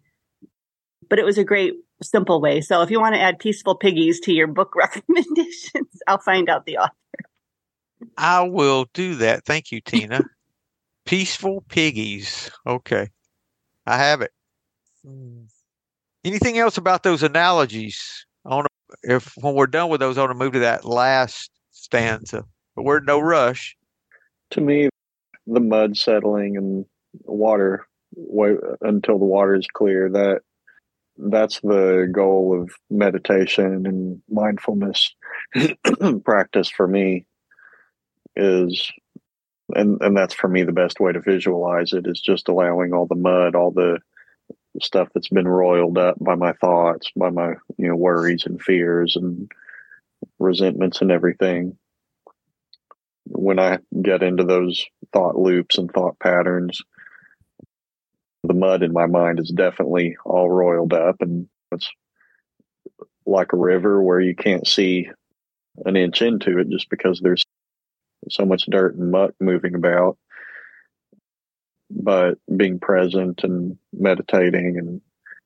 [1.07, 2.59] but it was a great, simple way.
[2.59, 6.65] So if you want to add peaceful piggies to your book recommendations, I'll find out
[6.65, 6.95] the author.
[8.17, 9.45] I will do that.
[9.45, 10.21] Thank you, Tina.
[11.05, 12.49] Peaceful piggies.
[12.65, 13.09] Okay.
[13.85, 14.31] I have it.
[16.25, 18.25] Anything else about those analogies?
[18.43, 20.83] I want to, if when we're done with those, I want to move to that
[20.83, 22.43] last stanza.
[22.75, 23.77] But we're no rush.
[24.51, 24.89] To me,
[25.47, 26.85] the mud settling and
[27.23, 27.85] water
[28.81, 30.41] until the water is clear that
[31.17, 35.15] that's the goal of meditation and mindfulness
[36.25, 37.25] practice for me
[38.35, 38.91] is
[39.75, 43.05] and and that's for me the best way to visualize it is just allowing all
[43.05, 43.99] the mud all the
[44.81, 49.15] stuff that's been roiled up by my thoughts by my you know worries and fears
[49.15, 49.51] and
[50.39, 51.77] resentments and everything
[53.25, 56.81] when i get into those thought loops and thought patterns
[58.43, 61.89] the mud in my mind is definitely all roiled up and it's
[63.25, 65.09] like a river where you can't see
[65.85, 67.43] an inch into it just because there's
[68.29, 70.17] so much dirt and muck moving about.
[71.89, 75.01] But being present and meditating and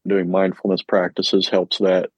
[0.07, 2.09] doing mindfulness practices helps that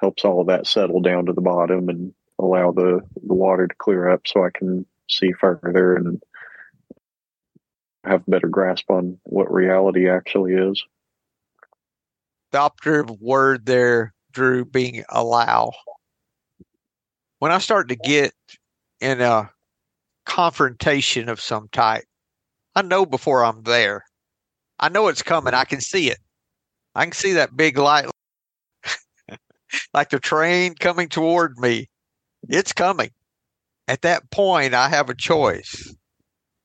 [0.00, 3.74] helps all of that settle down to the bottom and allow the, the water to
[3.76, 6.22] clear up so I can see further and
[8.04, 10.82] have a better grasp on what reality actually is.
[12.52, 15.72] The operative word there, Drew, being allow.
[17.40, 18.32] When I start to get
[19.00, 19.50] in a
[20.28, 22.04] confrontation of some type.
[22.74, 24.04] I know before I'm there.
[24.78, 25.54] I know it's coming.
[25.54, 26.18] I can see it.
[26.94, 28.06] I can see that big light
[29.94, 31.88] like the train coming toward me.
[32.48, 33.10] It's coming.
[33.88, 35.94] At that point, I have a choice.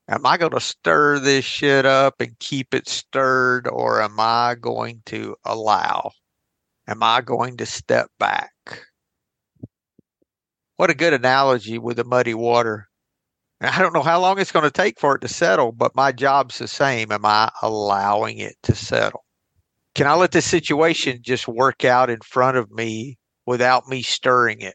[0.08, 4.54] Am I going to stir this shit up and keep it stirred, or am I
[4.60, 6.10] going to allow?
[6.86, 8.52] Am I going to step back?
[10.76, 12.88] What a good analogy with the muddy water.
[13.62, 16.12] I don't know how long it's going to take for it to settle, but my
[16.12, 17.10] job's the same.
[17.10, 19.24] Am I allowing it to settle?
[19.94, 24.60] Can I let this situation just work out in front of me without me stirring
[24.60, 24.74] it?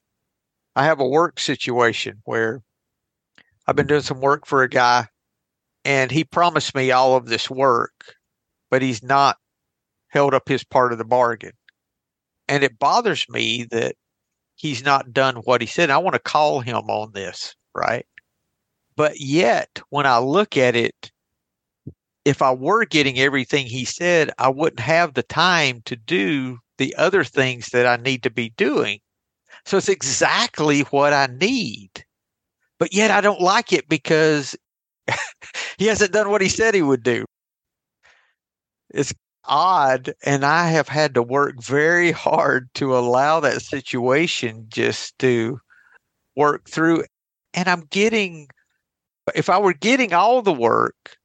[0.76, 2.61] I have a work situation where
[3.67, 5.07] I've been doing some work for a guy
[5.86, 8.15] and he promised me all of this work,
[8.70, 9.38] but he's not
[10.09, 11.53] held up his part of the bargain.
[12.47, 13.95] And it bothers me that
[14.55, 15.89] he's not done what he said.
[15.89, 18.05] I want to call him on this, right?
[18.95, 21.11] But yet, when I look at it,
[22.26, 26.95] if I were getting everything he said, I wouldn't have the time to do the
[26.95, 28.99] other things that I need to be doing.
[29.66, 32.05] So it's exactly what I need.
[32.80, 34.55] But yet I don't like it because
[35.78, 37.26] he hasn't done what he said he would do.
[38.91, 45.18] It's odd, and I have had to work very hard to allow that situation just
[45.20, 45.60] to
[46.36, 47.03] work through.
[47.53, 48.47] And I'm getting,
[49.36, 51.18] if I were getting all the work,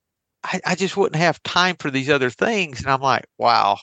[0.45, 2.80] I, I just wouldn't have time for these other things.
[2.80, 3.78] And I'm like, wow,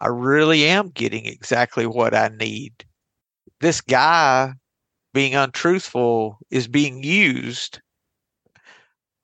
[0.00, 2.84] I really am getting exactly what I need.
[3.62, 4.54] This guy
[5.14, 7.80] being untruthful is being used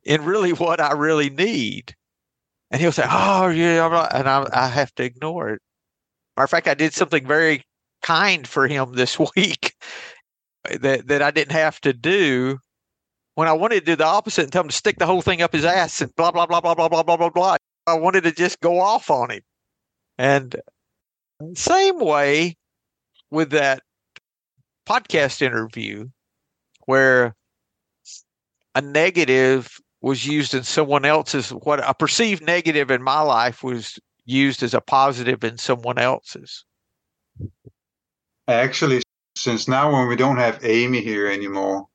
[0.04, 1.96] in really what I really need.
[2.70, 5.62] And he'll say, "Oh, yeah," and I, I have to ignore it.
[6.36, 7.64] Matter of fact, I did something very
[8.02, 9.74] kind for him this week
[10.70, 12.60] that that I didn't have to do
[13.34, 15.42] when I wanted to do the opposite and tell him to stick the whole thing
[15.42, 17.56] up his ass and blah blah blah blah blah blah blah blah blah.
[17.88, 19.42] I wanted to just go off on him,
[20.16, 20.54] and
[21.56, 22.56] same way
[23.32, 23.82] with that
[24.88, 26.08] podcast interview
[26.86, 27.36] where
[28.74, 33.98] a negative was used in someone else's what a perceived negative in my life was
[34.24, 36.64] used as a positive in someone else's.
[38.46, 39.02] Actually
[39.36, 41.86] since now when we don't have amy here anymore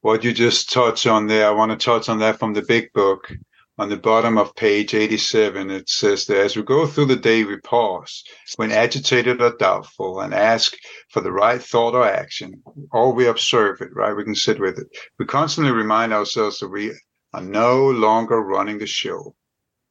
[0.00, 2.90] what you just touched on there i want to touch on that from the big
[2.94, 3.30] book
[3.78, 7.44] on the bottom of page 87, it says that as we go through the day,
[7.44, 8.24] we pause
[8.56, 10.74] when agitated or doubtful and ask
[11.10, 14.16] for the right thought or action, or we observe it, right?
[14.16, 14.86] We can sit with it.
[15.18, 16.92] We constantly remind ourselves that we
[17.34, 19.34] are no longer running the show,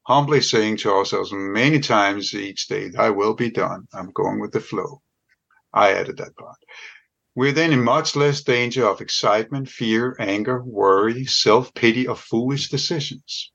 [0.08, 3.88] humbly saying to ourselves many times each day, I will be done.
[3.94, 5.04] I'm going with the flow.
[5.74, 6.58] I added that part.
[7.36, 12.70] We're then in much less danger of excitement, fear, anger, worry, self pity, or foolish
[12.70, 13.52] decisions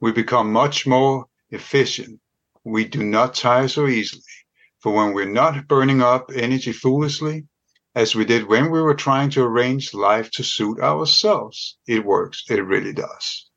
[0.00, 2.20] we become much more efficient.
[2.64, 4.22] We do not tire so easily.
[4.80, 7.44] For when we're not burning up energy foolishly,
[7.94, 12.44] as we did when we were trying to arrange life to suit ourselves, it works.
[12.48, 13.50] It really does.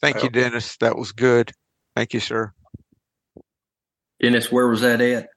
[0.00, 0.76] Thank you, Dennis.
[0.78, 1.52] That was good.
[1.94, 2.52] Thank you, sir.
[4.20, 5.28] Dennis, where was that at?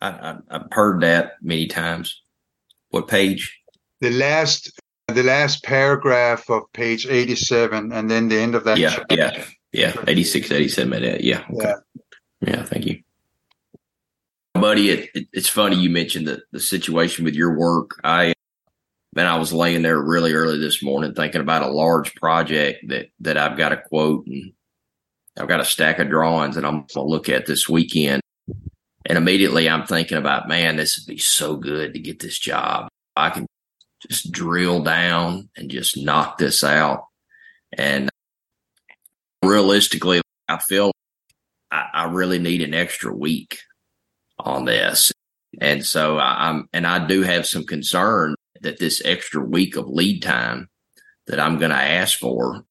[0.00, 2.22] I, have heard that many times.
[2.90, 3.60] What page?
[4.00, 4.70] The last
[5.08, 9.16] the last paragraph of page 87 and then the end of that yeah chapter.
[9.16, 11.50] yeah yeah 86 87 yeah okay.
[11.50, 11.74] Yeah.
[12.40, 13.00] yeah thank you.
[14.54, 18.00] Buddy it, it, it's funny you mentioned the, the situation with your work.
[18.04, 18.34] I
[19.14, 23.06] man i was laying there really early this morning thinking about a large project that
[23.20, 24.52] that i've got a quote and
[25.38, 28.20] i've got a stack of drawings that i'm gonna look at this weekend.
[29.06, 32.88] And immediately i'm thinking about man this would be so good to get this job.
[33.16, 33.46] I can
[34.08, 37.06] just drill down and just knock this out.
[37.72, 38.10] And
[39.42, 40.92] realistically, I feel
[41.70, 43.58] I, I really need an extra week
[44.38, 45.12] on this.
[45.60, 50.22] And so I'm, and I do have some concern that this extra week of lead
[50.22, 50.68] time
[51.26, 52.64] that I'm going to ask for,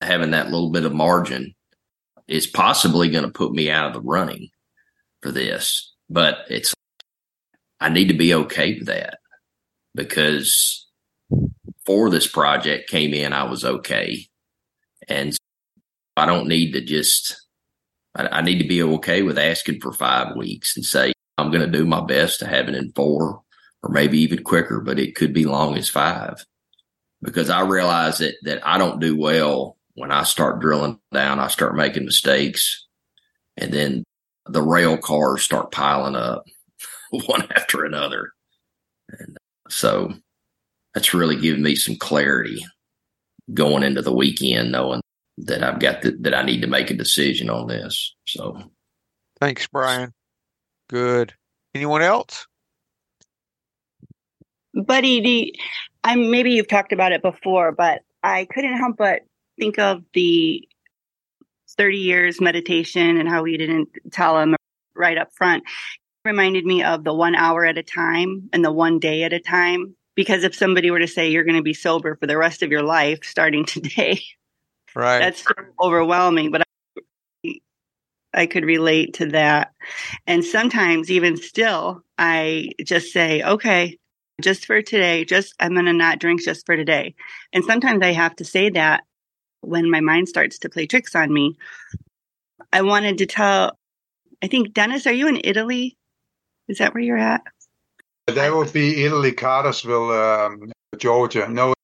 [0.00, 1.54] having that little bit of margin
[2.26, 4.48] is possibly going to put me out of the running
[5.20, 5.92] for this.
[6.08, 6.74] But it's,
[7.80, 9.18] I need to be okay with that
[9.94, 10.86] because
[11.84, 14.26] for this project came in, I was okay.
[15.08, 15.36] And
[16.16, 17.36] I don't need to just,
[18.14, 21.64] I, I need to be okay with asking for five weeks and say, I'm going
[21.64, 23.42] to do my best to have it in four
[23.82, 26.44] or maybe even quicker, but it could be long as five
[27.20, 31.48] because I realize that, that I don't do well when I start drilling down, I
[31.48, 32.86] start making mistakes
[33.56, 34.04] and then
[34.46, 36.44] the rail cars start piling up
[37.10, 38.32] one after another.
[39.08, 39.36] And
[39.72, 40.12] so
[40.94, 42.64] that's really given me some clarity
[43.54, 45.00] going into the weekend, knowing
[45.38, 48.14] that I've got the, that I need to make a decision on this.
[48.26, 48.62] So
[49.40, 50.12] thanks, Brian.
[50.88, 51.34] Good.
[51.74, 52.46] Anyone else?
[54.74, 55.56] Buddy, the,
[56.04, 59.22] I'm maybe you've talked about it before, but I couldn't help but
[59.58, 60.66] think of the
[61.76, 64.54] 30 years meditation and how we didn't tell him
[64.94, 65.64] right up front
[66.24, 69.40] reminded me of the one hour at a time and the one day at a
[69.40, 69.96] time.
[70.14, 72.70] Because if somebody were to say you're going to be sober for the rest of
[72.70, 74.20] your life starting today,
[74.94, 75.44] right, that's
[75.80, 76.50] overwhelming.
[76.50, 76.62] But
[77.44, 77.54] I,
[78.34, 79.72] I could relate to that.
[80.26, 83.98] And sometimes, even still, I just say, okay,
[84.42, 87.14] just for today, just I'm going to not drink just for today.
[87.52, 89.04] And sometimes I have to say that
[89.62, 91.56] when my mind starts to play tricks on me.
[92.72, 93.78] I wanted to tell,
[94.42, 95.96] I think, Dennis, are you in Italy
[96.72, 97.42] is that where you're at?
[98.26, 101.46] That would be Italy, Cartersville, um, Georgia.
[101.48, 101.74] No,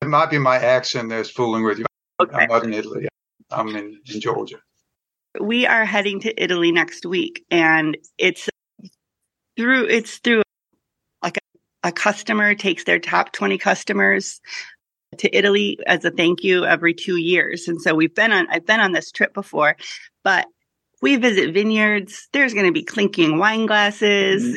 [0.00, 1.84] it might be my accent that's fooling with you.
[2.20, 2.34] Okay.
[2.34, 3.08] I'm not in Italy.
[3.50, 4.56] I'm in, in Georgia.
[5.38, 8.48] We are heading to Italy next week, and it's
[9.56, 10.42] through it's through
[11.22, 14.40] like a, a customer takes their top 20 customers
[15.18, 17.68] to Italy as a thank you every two years.
[17.68, 19.76] And so we've been on, I've been on this trip before,
[20.22, 20.46] but
[21.00, 22.28] we visit vineyards.
[22.32, 24.44] There's going to be clinking wine glasses.
[24.44, 24.54] Mm-hmm.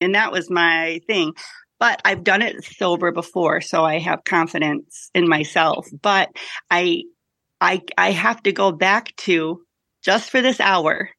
[0.00, 1.34] And that was my thing.
[1.78, 5.86] But I've done it sober before, so I have confidence in myself.
[6.00, 6.30] But
[6.70, 7.02] I,
[7.60, 9.62] I, I have to go back to
[10.04, 11.10] just for this hour.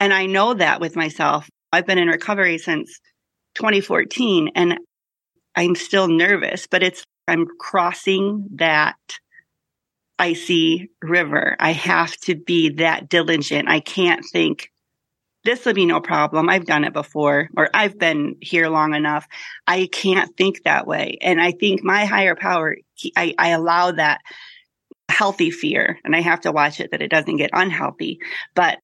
[0.00, 1.48] And I know that with myself.
[1.72, 3.00] I've been in recovery since
[3.56, 4.78] 2014 and
[5.54, 8.96] I'm still nervous, but it's, I'm crossing that
[10.18, 11.56] icy river.
[11.58, 13.68] I have to be that diligent.
[13.68, 14.70] I can't think
[15.44, 16.48] this will be no problem.
[16.48, 19.26] I've done it before, or I've been here long enough.
[19.66, 21.16] I can't think that way.
[21.22, 22.76] And I think my higher power,
[23.16, 24.20] I, I allow that
[25.08, 28.18] healthy fear, and I have to watch it that it doesn't get unhealthy,
[28.54, 28.78] but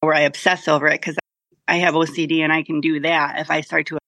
[0.00, 1.16] where I obsess over it because
[1.68, 3.98] I have OCD and I can do that if I start to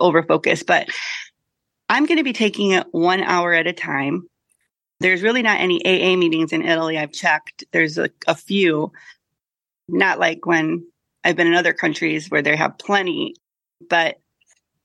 [0.00, 0.62] over focus.
[0.62, 0.88] But
[1.88, 4.28] I'm going to be taking it one hour at a time.
[5.02, 6.98] There's really not any AA meetings in Italy.
[6.98, 7.64] I've checked.
[7.72, 8.92] There's a, a few,
[9.88, 10.86] not like when
[11.24, 13.34] I've been in other countries where they have plenty,
[13.88, 14.16] but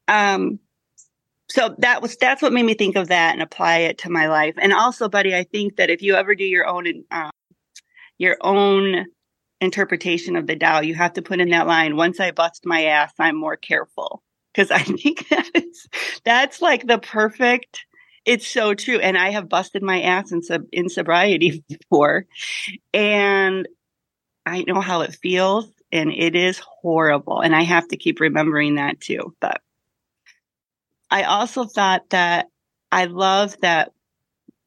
[0.08, 0.60] um,
[1.50, 4.28] so that was that's what made me think of that and apply it to my
[4.28, 4.56] life.
[4.58, 7.32] And also, buddy, I think that if you ever do your own um,
[8.18, 9.06] your own
[9.62, 11.96] interpretation of the Tao, you have to put in that line.
[11.96, 14.22] Once I bust my ass, I'm more careful
[14.54, 15.88] because I think that is
[16.24, 17.86] that's like the perfect.
[18.28, 22.26] It's so true, and I have busted my ass in sub in sobriety before,
[22.94, 23.66] and
[24.46, 28.76] I know how it feels, and it is horrible, and I have to keep remembering
[28.76, 29.34] that too.
[29.40, 29.62] But
[31.10, 32.48] I also thought that
[32.92, 33.94] I love that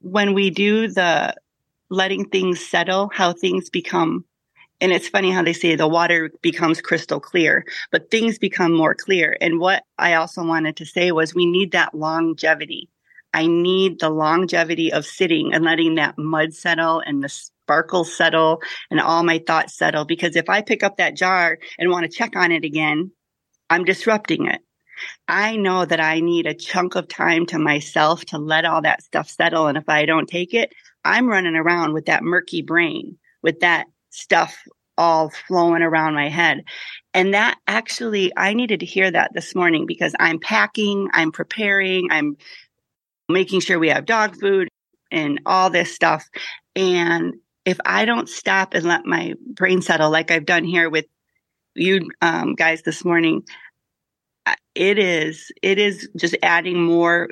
[0.01, 1.35] when we do the
[1.91, 4.25] letting things settle, how things become
[4.81, 8.95] and it's funny how they say the water becomes crystal clear, but things become more
[8.95, 9.37] clear.
[9.43, 12.89] And what I also wanted to say was we need that longevity.
[13.33, 18.63] I need the longevity of sitting and letting that mud settle and the sparkles settle
[18.91, 20.05] and all my thoughts settle.
[20.05, 23.13] Because if I pick up that jar and want to check on it again,
[23.69, 24.61] I'm disrupting it.
[25.29, 29.03] I know that I need a chunk of time to myself to let all that
[29.03, 29.69] stuff settle.
[29.69, 30.73] And if I don't take it,
[31.05, 34.59] I'm running around with that murky brain, with that stuff
[34.99, 36.65] all flowing around my head.
[37.15, 42.09] And that actually, I needed to hear that this morning because I'm packing, I'm preparing,
[42.11, 42.37] I'm
[43.33, 44.69] making sure we have dog food
[45.11, 46.29] and all this stuff.
[46.77, 51.07] And if I don't stop and let my brain settle, like I've done here with
[51.75, 53.45] you um, guys this morning,
[54.75, 57.29] it is it is just adding more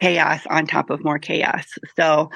[0.00, 1.66] chaos on top of more chaos.
[1.96, 2.30] So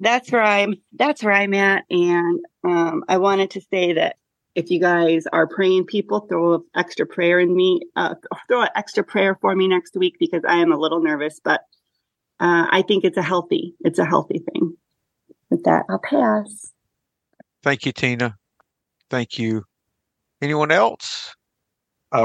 [0.00, 1.84] that's where I'm that's where I'm at.
[1.90, 4.16] And um, I wanted to say that
[4.56, 8.14] if you guys are praying people, throw an extra prayer in me, uh,
[8.48, 11.60] throw an extra prayer for me next week because I am a little nervous, but
[12.40, 14.74] uh, I think it's a healthy, it's a healthy thing.
[15.50, 16.72] With that, I'll pass.
[17.62, 18.36] Thank you, Tina.
[19.10, 19.64] Thank you.
[20.40, 21.34] Anyone else?
[22.10, 22.22] I,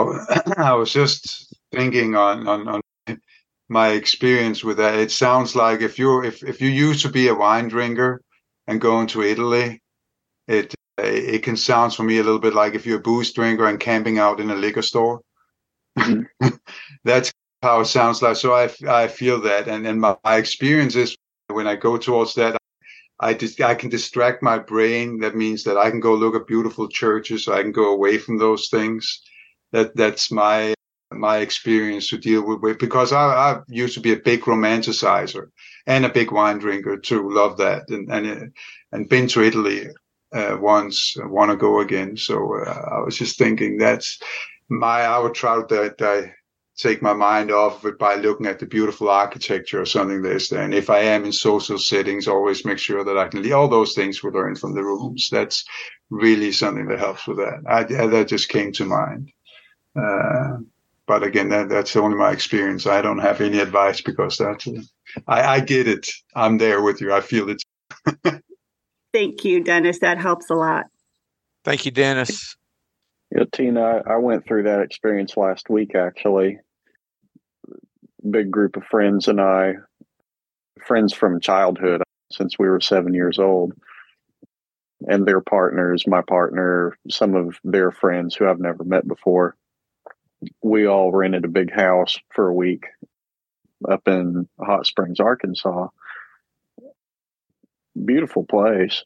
[0.58, 2.82] I was just thinking on, on, on
[3.68, 4.96] my experience with that.
[4.96, 8.22] It sounds like if you if if you used to be a wine drinker
[8.68, 9.82] and going to Italy,
[10.48, 13.68] it it can sound for me a little bit like if you're a booze drinker
[13.68, 15.22] and camping out in a liquor store.
[15.98, 16.48] Mm-hmm.
[17.04, 17.32] That's
[17.62, 18.36] how it sounds like.
[18.36, 21.16] So I I feel that, and and my, my experience is
[21.48, 22.58] when I go towards that.
[23.20, 25.20] I just I can distract my brain.
[25.20, 27.46] That means that I can go look at beautiful churches.
[27.46, 29.22] So I can go away from those things.
[29.72, 30.74] That that's my
[31.12, 35.50] my experience to deal with, with because I, I, used to be a big romanticizer
[35.86, 37.30] and a big wine drinker too.
[37.30, 38.54] Love that and and
[38.92, 39.90] and been to Italy
[40.34, 41.16] uh, once.
[41.18, 42.18] Want to go again.
[42.18, 44.20] So uh, I was just thinking that's
[44.70, 45.02] my.
[45.02, 46.34] I would try to I
[46.78, 50.50] take my mind off of it by looking at the beautiful architecture or something there's
[50.50, 50.64] there.
[50.64, 53.68] And if I am in social settings, always make sure that I can leave all
[53.68, 55.30] those things we learn from the rooms.
[55.32, 55.64] That's
[56.10, 57.62] really something that helps with that.
[57.68, 59.32] I, that just came to mind.
[59.96, 60.58] Uh,
[61.06, 62.88] but again, that, that's only my experience.
[62.88, 64.68] I don't have any advice because that's,
[65.28, 66.08] I, I get it.
[66.36, 67.14] I'm there with you.
[67.14, 67.64] I feel it.
[69.14, 70.00] Thank you, Dennis.
[70.00, 70.86] That helps a lot.
[71.64, 72.56] Thank you, Dennis.
[73.36, 76.60] Yeah, Tina, I went through that experience last week, actually.
[78.30, 79.74] Big group of friends and I,
[80.86, 83.74] friends from childhood since we were seven years old,
[85.08, 89.56] and their partners, my partner, some of their friends who I've never met before
[90.62, 92.86] we all rented a big house for a week
[93.90, 95.88] up in Hot Springs, Arkansas.
[98.06, 99.04] Beautiful place.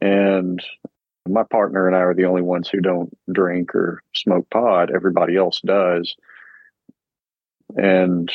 [0.00, 0.60] And
[1.28, 4.94] my partner and I are the only ones who don't drink or smoke pot.
[4.94, 6.14] Everybody else does.
[7.76, 8.30] And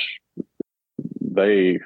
[1.19, 1.79] they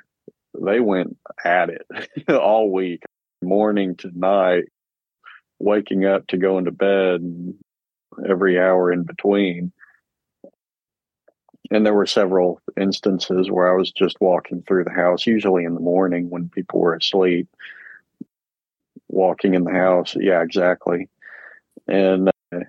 [0.59, 3.03] they went at it all week,
[3.41, 4.65] morning to night,
[5.59, 7.21] waking up to going to bed
[8.27, 9.71] every hour in between.
[11.71, 15.73] And there were several instances where I was just walking through the house, usually in
[15.73, 17.47] the morning when people were asleep,
[19.07, 20.15] walking in the house.
[20.19, 21.09] Yeah, exactly.
[21.87, 22.59] And uh,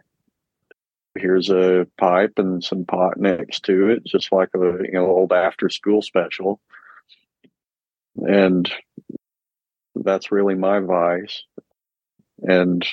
[1.17, 5.33] here's a pipe and some pot next to it, just like a you know old
[5.33, 6.61] after school special.
[8.17, 8.71] And
[9.95, 11.43] that's really my vice.
[12.43, 12.87] And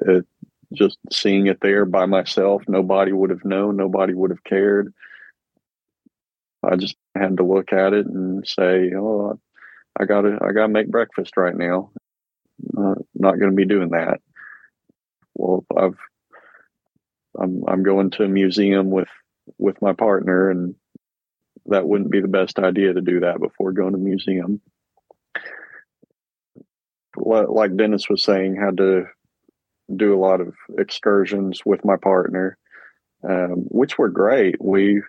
[0.00, 0.26] it,
[0.72, 4.92] just seeing it there by myself, nobody would have known, nobody would have cared.
[6.62, 9.38] I just had to look at it and say, "Oh,
[9.98, 11.90] I gotta, I gotta make breakfast right now.
[13.26, 14.20] Not going to be doing that."
[15.34, 15.98] Well, I've,
[17.38, 19.08] I'm, I'm going to a museum with
[19.58, 20.74] with my partner, and
[21.66, 24.60] that wouldn't be the best idea to do that before going to museum.
[27.16, 29.06] Like Dennis was saying, had to
[29.94, 32.58] do a lot of excursions with my partner,
[33.28, 34.56] um, which were great.
[34.60, 35.02] We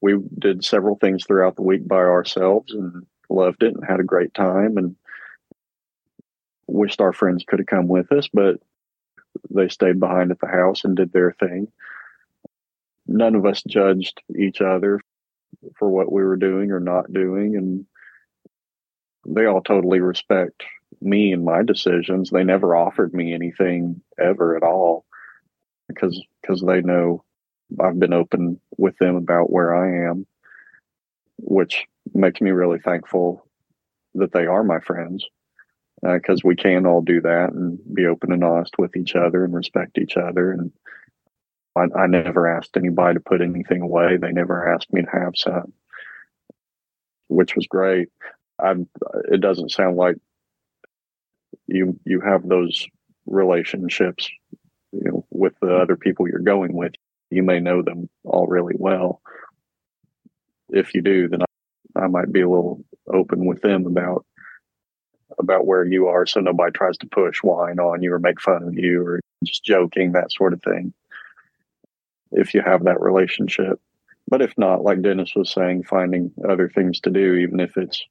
[0.00, 4.04] we did several things throughout the week by ourselves and loved it and had a
[4.04, 4.96] great time and
[6.70, 8.56] wished our friends could have come with us, but
[9.50, 11.68] they stayed behind at the house and did their thing.
[13.06, 15.00] None of us judged each other
[15.78, 17.86] for what we were doing or not doing, and
[19.26, 20.62] they all totally respect
[21.00, 22.30] me and my decisions.
[22.30, 25.04] They never offered me anything ever at all
[25.88, 27.24] because because they know
[27.80, 30.26] I've been open with them about where I am,
[31.38, 33.46] which makes me really thankful
[34.14, 35.24] that they are my friends
[36.02, 39.44] because uh, we can all do that and be open and honest with each other
[39.44, 40.52] and respect each other.
[40.52, 40.72] And
[41.76, 44.16] I, I never asked anybody to put anything away.
[44.16, 45.72] They never asked me to have some,
[47.28, 48.08] which was great.
[48.58, 48.74] I,
[49.30, 50.16] it doesn't sound like
[51.66, 52.86] you you have those
[53.26, 54.28] relationships
[54.92, 56.92] you know with the other people you're going with
[57.30, 59.20] you may know them all really well
[60.70, 64.26] if you do then I, I might be a little open with them about
[65.38, 68.62] about where you are so nobody tries to push wine on you or make fun
[68.62, 70.92] of you or just joking that sort of thing
[72.32, 73.80] if you have that relationship
[74.28, 78.04] but if not like dennis was saying finding other things to do even if it's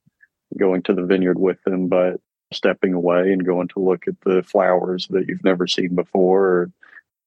[0.58, 2.20] going to the vineyard with them but
[2.52, 6.72] stepping away and going to look at the flowers that you've never seen before or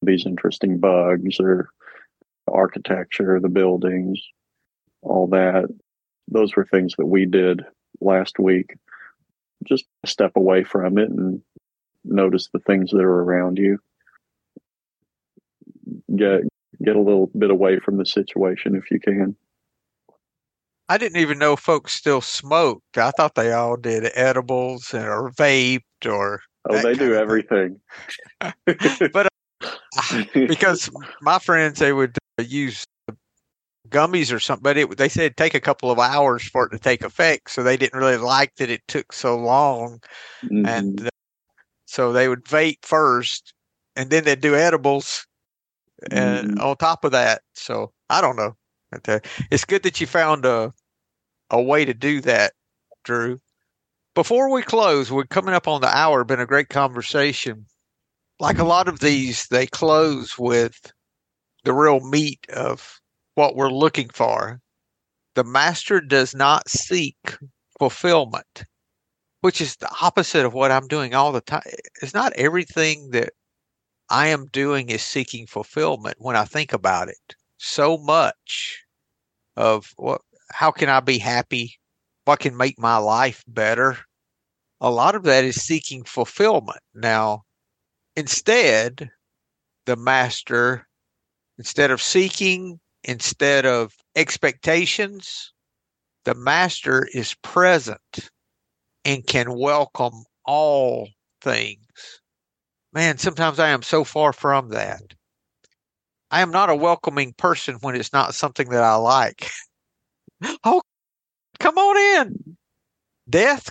[0.03, 1.71] these interesting bugs or
[2.51, 4.21] architecture, the buildings,
[5.01, 5.69] all that.
[6.29, 7.63] Those were things that we did
[8.01, 8.75] last week.
[9.65, 11.41] Just step away from it and
[12.05, 13.79] notice the things that are around you.
[16.15, 16.43] Get
[16.85, 19.37] get a little bit away from the situation if you can.
[20.89, 22.99] I didn't even know folks still smoked.
[22.99, 26.43] I thought they all did edibles or vaped or.
[26.69, 27.81] Oh, they do everything.
[28.41, 28.57] but
[29.63, 30.91] uh, because
[31.23, 32.85] my friends, they would use
[33.93, 36.79] gummies or something, but it, they said take a couple of hours for it to
[36.79, 37.51] take effect.
[37.51, 40.01] So they didn't really like that it took so long.
[40.45, 40.67] Mm-hmm.
[40.67, 41.11] And uh,
[41.87, 43.55] so they would vape first
[43.97, 45.27] and then they'd do edibles
[46.11, 46.61] and mm-hmm.
[46.61, 47.43] on top of that.
[47.55, 48.57] So I don't know.
[49.51, 50.73] It's good that you found a
[51.51, 52.55] a way to do that,
[53.05, 53.39] Drew.
[54.15, 56.25] Before we close, we're coming up on the hour.
[56.25, 57.67] Been a great conversation.
[58.41, 60.93] Like a lot of these, they close with
[61.65, 63.01] the real meat of
[63.35, 64.61] what we're looking for.
[65.35, 67.17] The master does not seek
[67.79, 68.65] fulfillment,
[69.41, 71.63] which is the opposite of what I'm doing all the time.
[72.03, 73.31] It's not everything that
[74.11, 77.35] I am doing is seeking fulfillment when I think about it.
[77.57, 78.85] So much
[79.57, 80.21] of what
[80.51, 81.79] how can I be happy?
[82.27, 83.97] What can make my life better?
[84.81, 86.81] A lot of that is seeking fulfillment.
[86.95, 87.45] Now,
[88.17, 89.11] instead,
[89.87, 90.87] the master,
[91.57, 95.53] instead of seeking, instead of expectations,
[96.25, 98.31] the master is present
[99.05, 101.09] and can welcome all
[101.41, 101.87] things.
[102.93, 105.03] Man, sometimes I am so far from that.
[106.31, 109.51] I am not a welcoming person when it's not something that I like.
[110.65, 110.83] oh,
[111.59, 112.57] come on in.
[113.29, 113.69] Death,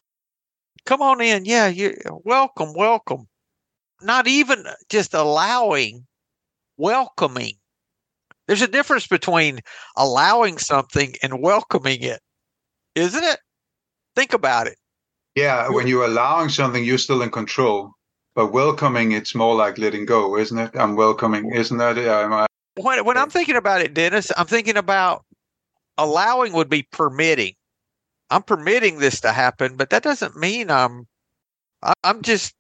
[0.86, 1.46] come on in.
[1.46, 3.28] Yeah, you welcome, welcome.
[4.02, 6.06] Not even just allowing,
[6.78, 7.54] welcoming.
[8.52, 9.62] There's a difference between
[9.96, 12.20] allowing something and welcoming it,
[12.96, 13.40] isn't it?
[14.14, 14.76] Think about it.
[15.36, 17.94] Yeah, when you're allowing something, you're still in control.
[18.36, 20.72] But welcoming, it's more like letting go, isn't it?
[20.74, 21.96] I'm welcoming, isn't that?
[21.96, 22.46] Yeah,
[22.76, 25.24] when when I'm thinking about it, Dennis, I'm thinking about
[25.98, 27.54] allowing would be permitting.
[28.32, 31.08] I'm permitting this to happen, but that doesn't mean I'm.
[31.82, 32.54] I, I'm just.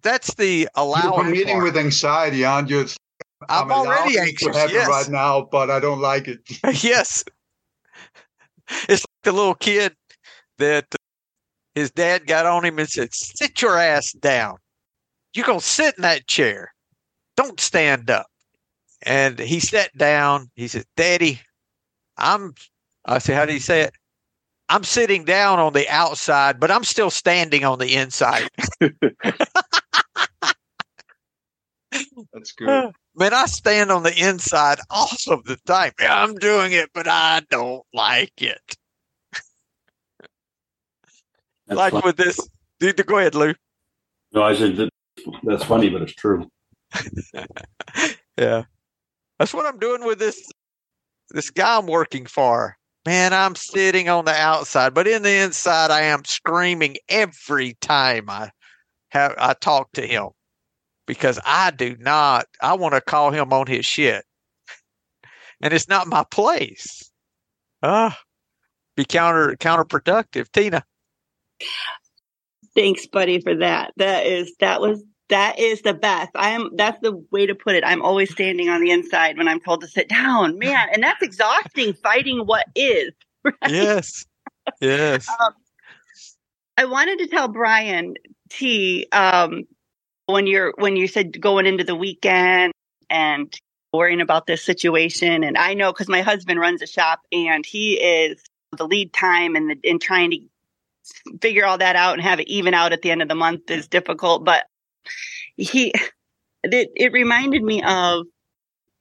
[0.00, 1.24] That's the You're allowing.
[1.26, 1.64] competing part.
[1.64, 2.80] with anxiety, aren't you?
[2.80, 2.96] It's,
[3.48, 4.88] I'm already allowing it anxious, yes.
[4.88, 6.40] right now, but I don't like it.
[6.84, 7.24] yes.
[8.88, 9.94] It's like the little kid
[10.58, 10.96] that uh,
[11.74, 14.56] his dad got on him and said, Sit your ass down.
[15.34, 16.72] You're going to sit in that chair.
[17.36, 18.26] Don't stand up.
[19.02, 20.50] And he sat down.
[20.54, 21.40] He said, Daddy,
[22.18, 22.54] I'm,
[23.06, 23.94] I said, How do you say it?
[24.68, 28.48] I'm sitting down on the outside, but I'm still standing on the inside.
[32.32, 32.92] That's good.
[33.16, 35.92] Man, I stand on the inside all of the time.
[35.98, 38.76] I'm doing it, but I don't like it.
[41.66, 42.48] Like fun- with this.
[42.78, 43.54] Dude, go ahead, Lou.
[44.32, 44.90] no, I said that,
[45.42, 46.48] that's funny, but it's true.
[48.38, 48.64] Yeah,
[49.38, 50.50] that's what I'm doing with this
[51.30, 52.76] this guy I'm working for.
[53.04, 58.30] Man, I'm sitting on the outside, but in the inside, I am screaming every time
[58.30, 58.50] I
[59.10, 60.30] have I talk to him
[61.10, 62.46] because I do not.
[62.62, 64.24] I want to call him on his shit,
[65.60, 67.10] and it's not my place.
[67.82, 68.16] Ah,
[68.96, 70.84] be counter counterproductive, Tina.
[72.76, 73.92] Thanks, buddy, for that.
[73.96, 76.30] That is that was that is the best.
[76.36, 77.82] I am that's the way to put it.
[77.84, 80.60] I'm always standing on the inside when I'm told to sit down.
[80.60, 83.10] Man, and that's exhausting fighting what is.
[83.44, 83.54] right?
[83.66, 84.24] Yes,
[84.80, 85.28] yes.
[85.28, 85.54] Um,
[86.76, 88.14] I wanted to tell Brian
[88.48, 89.64] T um,
[90.30, 92.72] when you're when you said going into the weekend
[93.08, 93.54] and
[93.92, 97.94] worrying about this situation, and I know because my husband runs a shop and he
[97.94, 98.42] is
[98.76, 100.38] the lead time and the in trying to
[101.40, 103.70] figure all that out and have it even out at the end of the month
[103.70, 104.44] is difficult.
[104.44, 104.64] But
[105.56, 105.92] he
[106.62, 108.26] it, it reminded me of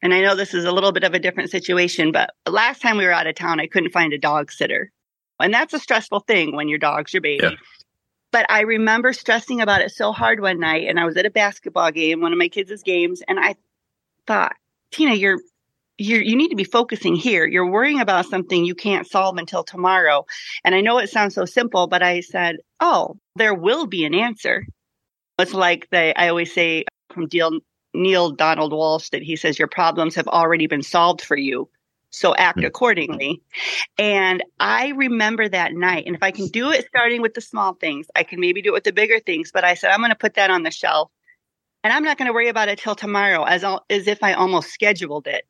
[0.02, 2.98] and I know this is a little bit of a different situation, but last time
[2.98, 4.92] we were out of town, I couldn't find a dog sitter.
[5.42, 7.44] And that's a stressful thing when your dog's your baby.
[7.44, 7.56] Yeah.
[8.32, 11.32] But I remember stressing about it so hard one night, and I was at a
[11.32, 13.56] basketball game, one of my kids' games, and I
[14.28, 14.54] thought,
[14.92, 15.40] Tina, you're
[15.98, 17.46] you're you need to be focusing here.
[17.46, 20.26] You're worrying about something you can't solve until tomorrow.
[20.64, 24.16] And I know it sounds so simple, but I said, Oh, there will be an
[24.16, 24.66] answer.
[25.38, 27.28] It's like the I always say from
[27.94, 31.70] Neale Donald Walsch that he says your problems have already been solved for you.
[32.12, 32.66] So act Hmm.
[32.66, 33.42] accordingly.
[33.98, 36.06] And I remember that night.
[36.08, 38.70] And if I can do it starting with the small things, I can maybe do
[38.70, 39.52] it with the bigger things.
[39.52, 41.12] But I said, I'm going to put that on the shelf
[41.84, 44.72] and I'm not going to worry about it till tomorrow as, as if I almost
[44.72, 45.46] scheduled it.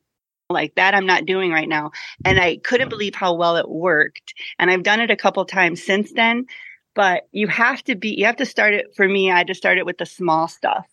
[0.49, 1.91] Like that, I'm not doing right now.
[2.25, 4.33] And I couldn't believe how well it worked.
[4.57, 6.47] And I've done it a couple times since then.
[6.95, 9.31] But you have to be, you have to start it for me.
[9.31, 10.87] I just started with the small stuff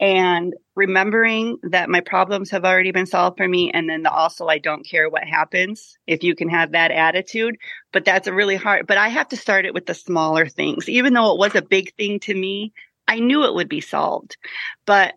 [0.00, 4.46] and remembering that my problems have already been solved for me and then the also
[4.48, 7.56] i don't care what happens if you can have that attitude.
[7.92, 10.88] But that's a really hard but i have to start it with the smaller things.
[10.88, 12.72] Even though it was a big thing to me
[13.08, 14.36] i knew it would be solved.
[14.86, 15.14] But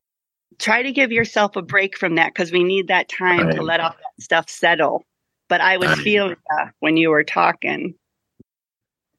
[0.60, 3.80] try to give yourself a break from that because we need that time to let
[3.82, 5.06] all that stuff settle.
[5.50, 5.98] But i was Right.
[6.00, 7.96] feeling that when you were talking.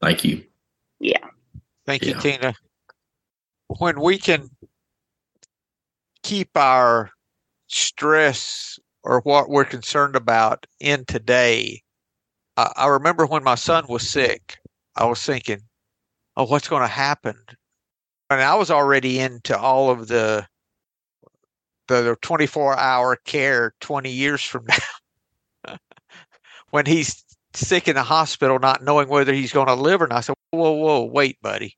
[0.03, 0.45] Thank you.
[1.01, 1.19] yeah.
[1.87, 2.55] Thank you, Tina.
[3.79, 4.51] When we can
[6.25, 7.11] keep our
[7.69, 11.83] stress or what we're concerned about in today,
[12.57, 14.57] I, I remember when my son was sick,
[14.97, 15.61] I was thinking,
[16.37, 17.37] oh, what's going to happen?
[18.31, 20.47] And I was already into all of the
[21.87, 24.65] the 24 hour care 20 years from
[25.67, 25.77] now.
[26.71, 27.23] when he's
[27.53, 30.19] sick in the hospital, not knowing whether he's going to live or not.
[30.19, 31.77] I said, whoa, whoa, wait, buddy.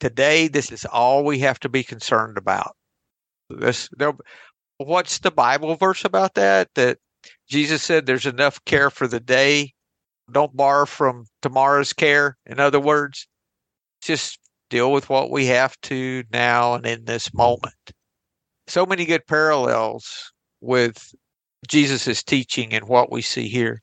[0.00, 2.75] Today, this is all we have to be concerned about.
[3.48, 3.88] This,
[4.78, 6.68] what's the Bible verse about that?
[6.74, 6.98] That
[7.48, 9.72] Jesus said there's enough care for the day.
[10.30, 12.36] Don't borrow from tomorrow's care.
[12.46, 13.28] In other words,
[14.02, 14.38] just
[14.70, 17.74] deal with what we have to now and in this moment.
[18.66, 21.14] So many good parallels with
[21.68, 23.80] Jesus' teaching and what we see here.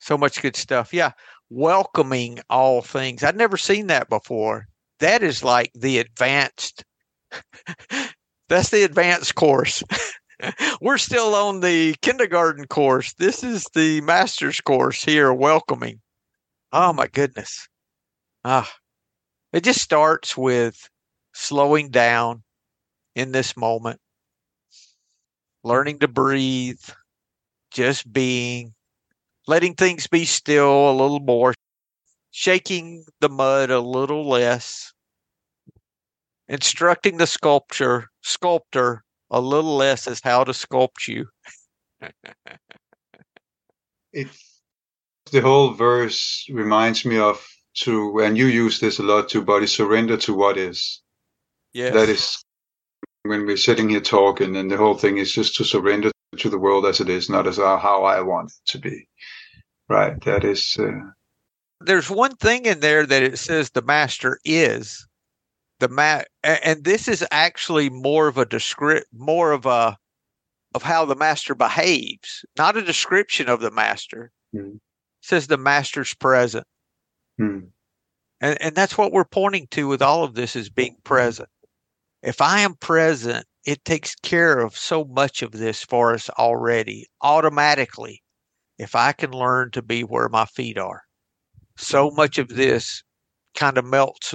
[0.00, 0.92] So much good stuff.
[0.92, 1.12] Yeah.
[1.48, 3.22] Welcoming all things.
[3.22, 4.66] I'd never seen that before.
[5.00, 6.84] That is like the advanced,
[8.48, 9.82] that's the advanced course.
[10.80, 13.14] We're still on the kindergarten course.
[13.14, 16.00] This is the master's course here, welcoming.
[16.72, 17.68] Oh my goodness.
[18.44, 18.70] Ah,
[19.52, 20.88] it just starts with
[21.32, 22.42] slowing down
[23.14, 24.00] in this moment,
[25.62, 26.82] learning to breathe,
[27.70, 28.74] just being,
[29.46, 31.54] letting things be still a little more,
[32.32, 34.92] shaking the mud a little less,
[36.48, 41.26] instructing the sculpture sculptor a little less as how to sculpt you.
[44.12, 44.60] it's
[45.32, 49.66] the whole verse reminds me of to, and you use this a lot too, buddy,
[49.66, 51.02] surrender to what is.
[51.72, 51.92] Yes.
[51.94, 52.44] That is
[53.24, 56.58] when we're sitting here talking, and the whole thing is just to surrender to the
[56.58, 59.08] world as it is, not as how I want it to be.
[59.88, 60.20] Right.
[60.24, 60.76] That is.
[60.78, 61.10] Uh,
[61.80, 65.06] There's one thing in there that it says the master is
[65.80, 69.96] the ma, and this is actually more of a descript, more of a
[70.74, 74.32] of how the master behaves, not a description of the master.
[74.74, 74.80] It
[75.22, 76.66] says the master's present.
[77.38, 77.58] hmm.
[78.40, 81.48] And, and that's what we're pointing to with all of this is being present.
[82.22, 87.06] If I am present, it takes care of so much of this for us already,
[87.22, 88.22] automatically.
[88.78, 91.02] If I can learn to be where my feet are,
[91.76, 93.02] so much of this
[93.54, 94.34] kind of melts,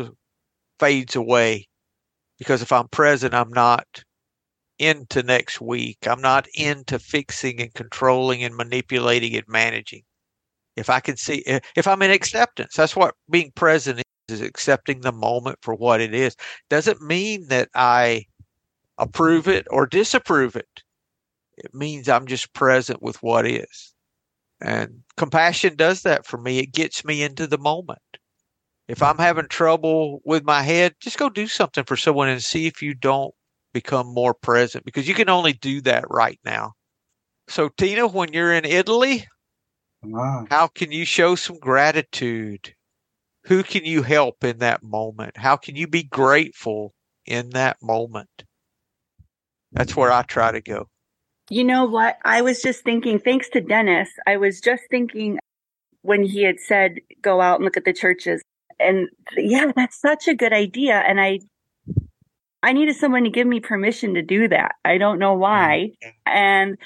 [0.80, 1.68] fades away.
[2.38, 4.04] Because if I'm present, I'm not
[4.80, 6.00] into next week.
[6.08, 10.04] I'm not into fixing and controlling and manipulating and managing
[10.80, 14.42] if I can see eh, if I'm in acceptance, that's what being present is, is
[14.42, 16.36] accepting the moment for what it is.
[16.70, 18.26] Doesn't mean that I
[18.98, 20.84] approve it or disapprove it.
[21.58, 23.94] It means I'm just present with what is.
[24.62, 26.60] And compassion does that for me.
[26.60, 28.00] It gets me into the moment.
[28.90, 32.66] If I'm having trouble with my head, just go do something for someone and see
[32.66, 33.36] if you don't
[33.72, 36.74] become more present because you can only do that right now.
[37.48, 39.28] So, Tina, when you're in Italy,
[40.02, 40.48] Wow.
[40.50, 42.74] how can you show some gratitude?
[43.44, 45.38] Who can you help in that moment?
[45.38, 46.96] How can you be grateful
[47.28, 48.44] in that moment?
[49.72, 50.90] That's where I try to go.
[51.52, 52.18] You know what?
[52.26, 55.38] I was just thinking, thanks to Dennis, I was just thinking
[56.02, 58.42] when he had said, go out and look at the churches.
[58.80, 60.96] And yeah, that's such a good idea.
[60.96, 61.40] And I,
[62.64, 64.76] I needed someone to give me permission to do that.
[64.84, 65.92] I don't know why.
[66.04, 66.10] Mm-hmm.
[66.26, 66.78] And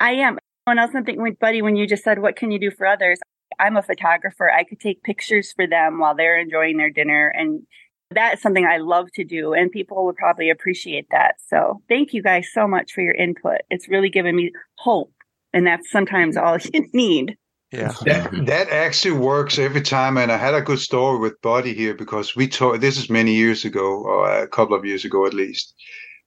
[0.00, 0.38] I am.
[0.66, 2.86] Someone else I'm thinking with Buddy, when you just said, what can you do for
[2.86, 3.20] others?
[3.60, 4.50] I'm a photographer.
[4.50, 7.28] I could take pictures for them while they're enjoying their dinner.
[7.28, 7.62] And
[8.10, 9.52] that's something I love to do.
[9.52, 11.36] And people would probably appreciate that.
[11.48, 13.58] So thank you guys so much for your input.
[13.70, 15.12] It's really given me hope.
[15.52, 17.36] And that's sometimes all you need.
[17.72, 17.92] Yeah.
[18.04, 20.16] That, that actually works every time.
[20.16, 23.34] And I had a good story with Buddy here because we talked, this is many
[23.34, 25.74] years ago, or a couple of years ago at least,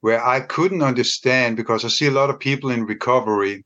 [0.00, 3.64] where I couldn't understand because I see a lot of people in recovery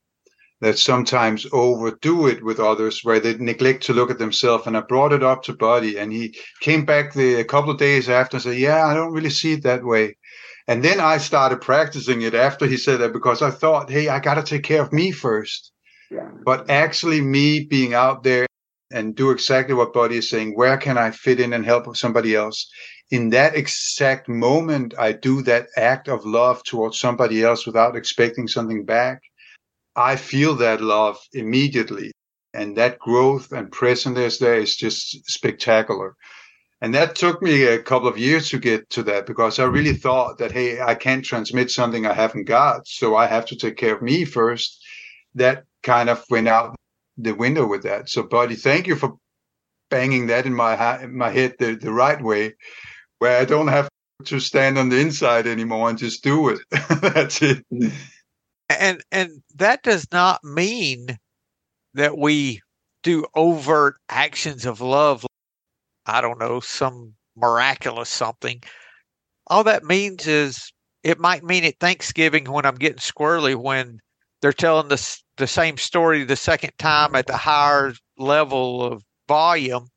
[0.61, 4.67] that sometimes overdo it with others where they neglect to look at themselves.
[4.67, 7.79] And I brought it up to Buddy and he came back the, a couple of
[7.79, 10.17] days after and said, yeah, I don't really see it that way.
[10.67, 14.21] And then I started practicing it after he said that because I thought, hey, I
[14.21, 15.74] got to take care of me first.
[16.45, 18.47] But actually, me being out there
[18.93, 22.35] and do exactly what Buddy is saying, where can I fit in and help somebody
[22.35, 22.71] else?
[23.11, 28.49] In that exact moment, I do that act of love towards somebody else without expecting
[28.49, 29.23] something back.
[29.97, 32.13] I feel that love immediately.
[32.53, 36.15] And that growth and presence there is just spectacular.
[36.81, 39.95] And that took me a couple of years to get to that because I really
[39.95, 42.87] thought that, hey, I can't transmit something I haven't got.
[42.87, 44.85] So I have to take care of me first.
[45.35, 46.75] That kind of went out
[47.17, 48.09] the window with that.
[48.09, 49.15] So, Buddy, thank you for
[49.91, 52.55] banging that in my, my head the, the right way,
[53.19, 53.89] where I don't have
[54.25, 56.61] to stand on the inside anymore and just do it.
[57.01, 57.65] That's it.
[58.71, 61.19] And and that does not mean
[61.93, 62.61] that we
[63.03, 65.27] do overt actions of love.
[66.07, 68.63] I don't know, some miraculous something.
[69.49, 70.73] All that means is
[71.03, 74.01] it might mean at Thanksgiving when I'm getting squirrely when
[74.41, 74.97] they're telling the
[75.37, 79.89] the same story the second time at the higher level of volume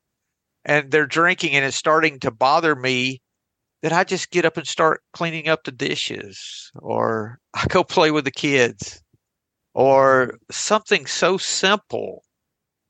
[0.65, 3.21] and they're drinking and it's starting to bother me
[3.81, 8.11] that I just get up and start cleaning up the dishes or I go play
[8.11, 9.01] with the kids
[9.73, 12.23] or something so simple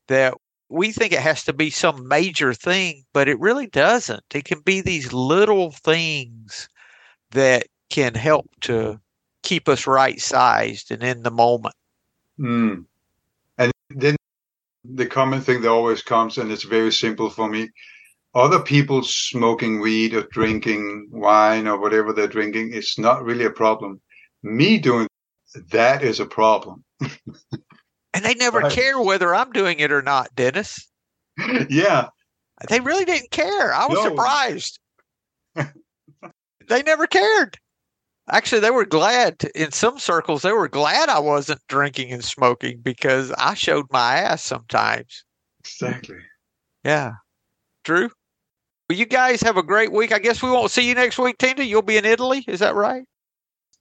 [0.08, 0.34] that
[0.70, 4.24] we think it has to be some major thing, but it really doesn't.
[4.34, 6.68] It can be these little things
[7.30, 9.00] that can help to
[9.42, 11.74] keep us right sized and in the moment.
[12.38, 12.84] Mm.
[13.58, 14.16] And then
[14.84, 17.70] the common thing that always comes, and it's very simple for me
[18.34, 23.50] other people smoking weed or drinking wine or whatever they're drinking is not really a
[23.50, 24.00] problem.
[24.42, 25.08] Me doing
[25.70, 26.84] that is a problem.
[27.00, 28.72] and they never right.
[28.72, 30.88] care whether I'm doing it or not, Dennis.
[31.68, 32.08] yeah.
[32.68, 33.72] They really didn't care.
[33.72, 34.04] I was no.
[34.04, 34.78] surprised.
[36.68, 37.58] they never cared.
[38.30, 39.38] Actually, they were glad.
[39.40, 43.86] To, in some circles, they were glad I wasn't drinking and smoking because I showed
[43.90, 45.24] my ass sometimes.
[45.60, 46.18] Exactly.
[46.84, 47.12] Yeah.
[47.84, 48.10] Drew?
[48.88, 50.12] Well, you guys have a great week.
[50.12, 51.62] I guess we won't see you next week, Tina.
[51.62, 52.44] You'll be in Italy.
[52.48, 53.04] Is that right?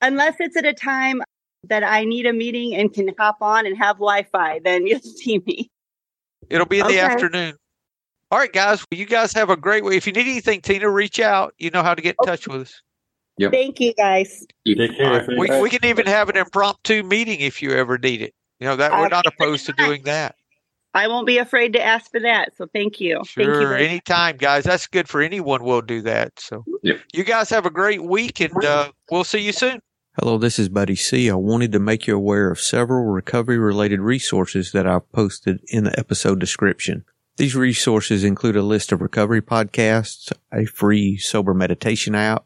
[0.02, 1.22] Unless it's at a time
[1.64, 5.00] that I need a meeting and can hop on and have Wi Fi, then you'll
[5.00, 5.70] see me.
[6.50, 7.56] It'll be in the afternoon.
[8.32, 8.86] All right, guys.
[8.92, 9.98] Well, you guys have a great week.
[9.98, 11.54] If you need anything, Tina, reach out.
[11.58, 12.82] You know how to get in touch with us.
[13.40, 14.46] Thank you guys.
[14.66, 15.06] Take care.
[15.06, 15.28] All right.
[15.38, 18.34] We, we can even have an impromptu meeting if you ever need it.
[18.60, 20.36] You know that we're not opposed to doing that.
[20.94, 22.58] I won't be afraid to ask for that.
[22.58, 23.18] So thank you.
[23.18, 23.54] Thank you.
[23.54, 24.64] Sure, anytime, guys.
[24.64, 25.64] That's good for anyone.
[25.64, 26.40] We'll do that.
[26.40, 27.00] So, Yep.
[27.14, 29.80] you guys have a great week, and uh, we'll see you soon.
[30.20, 31.30] Hello, this is Buddy C.
[31.30, 35.84] I wanted to make you aware of several recovery related resources that I've posted in
[35.84, 37.06] the episode description.
[37.36, 42.46] These resources include a list of recovery podcasts, a free sober meditation app,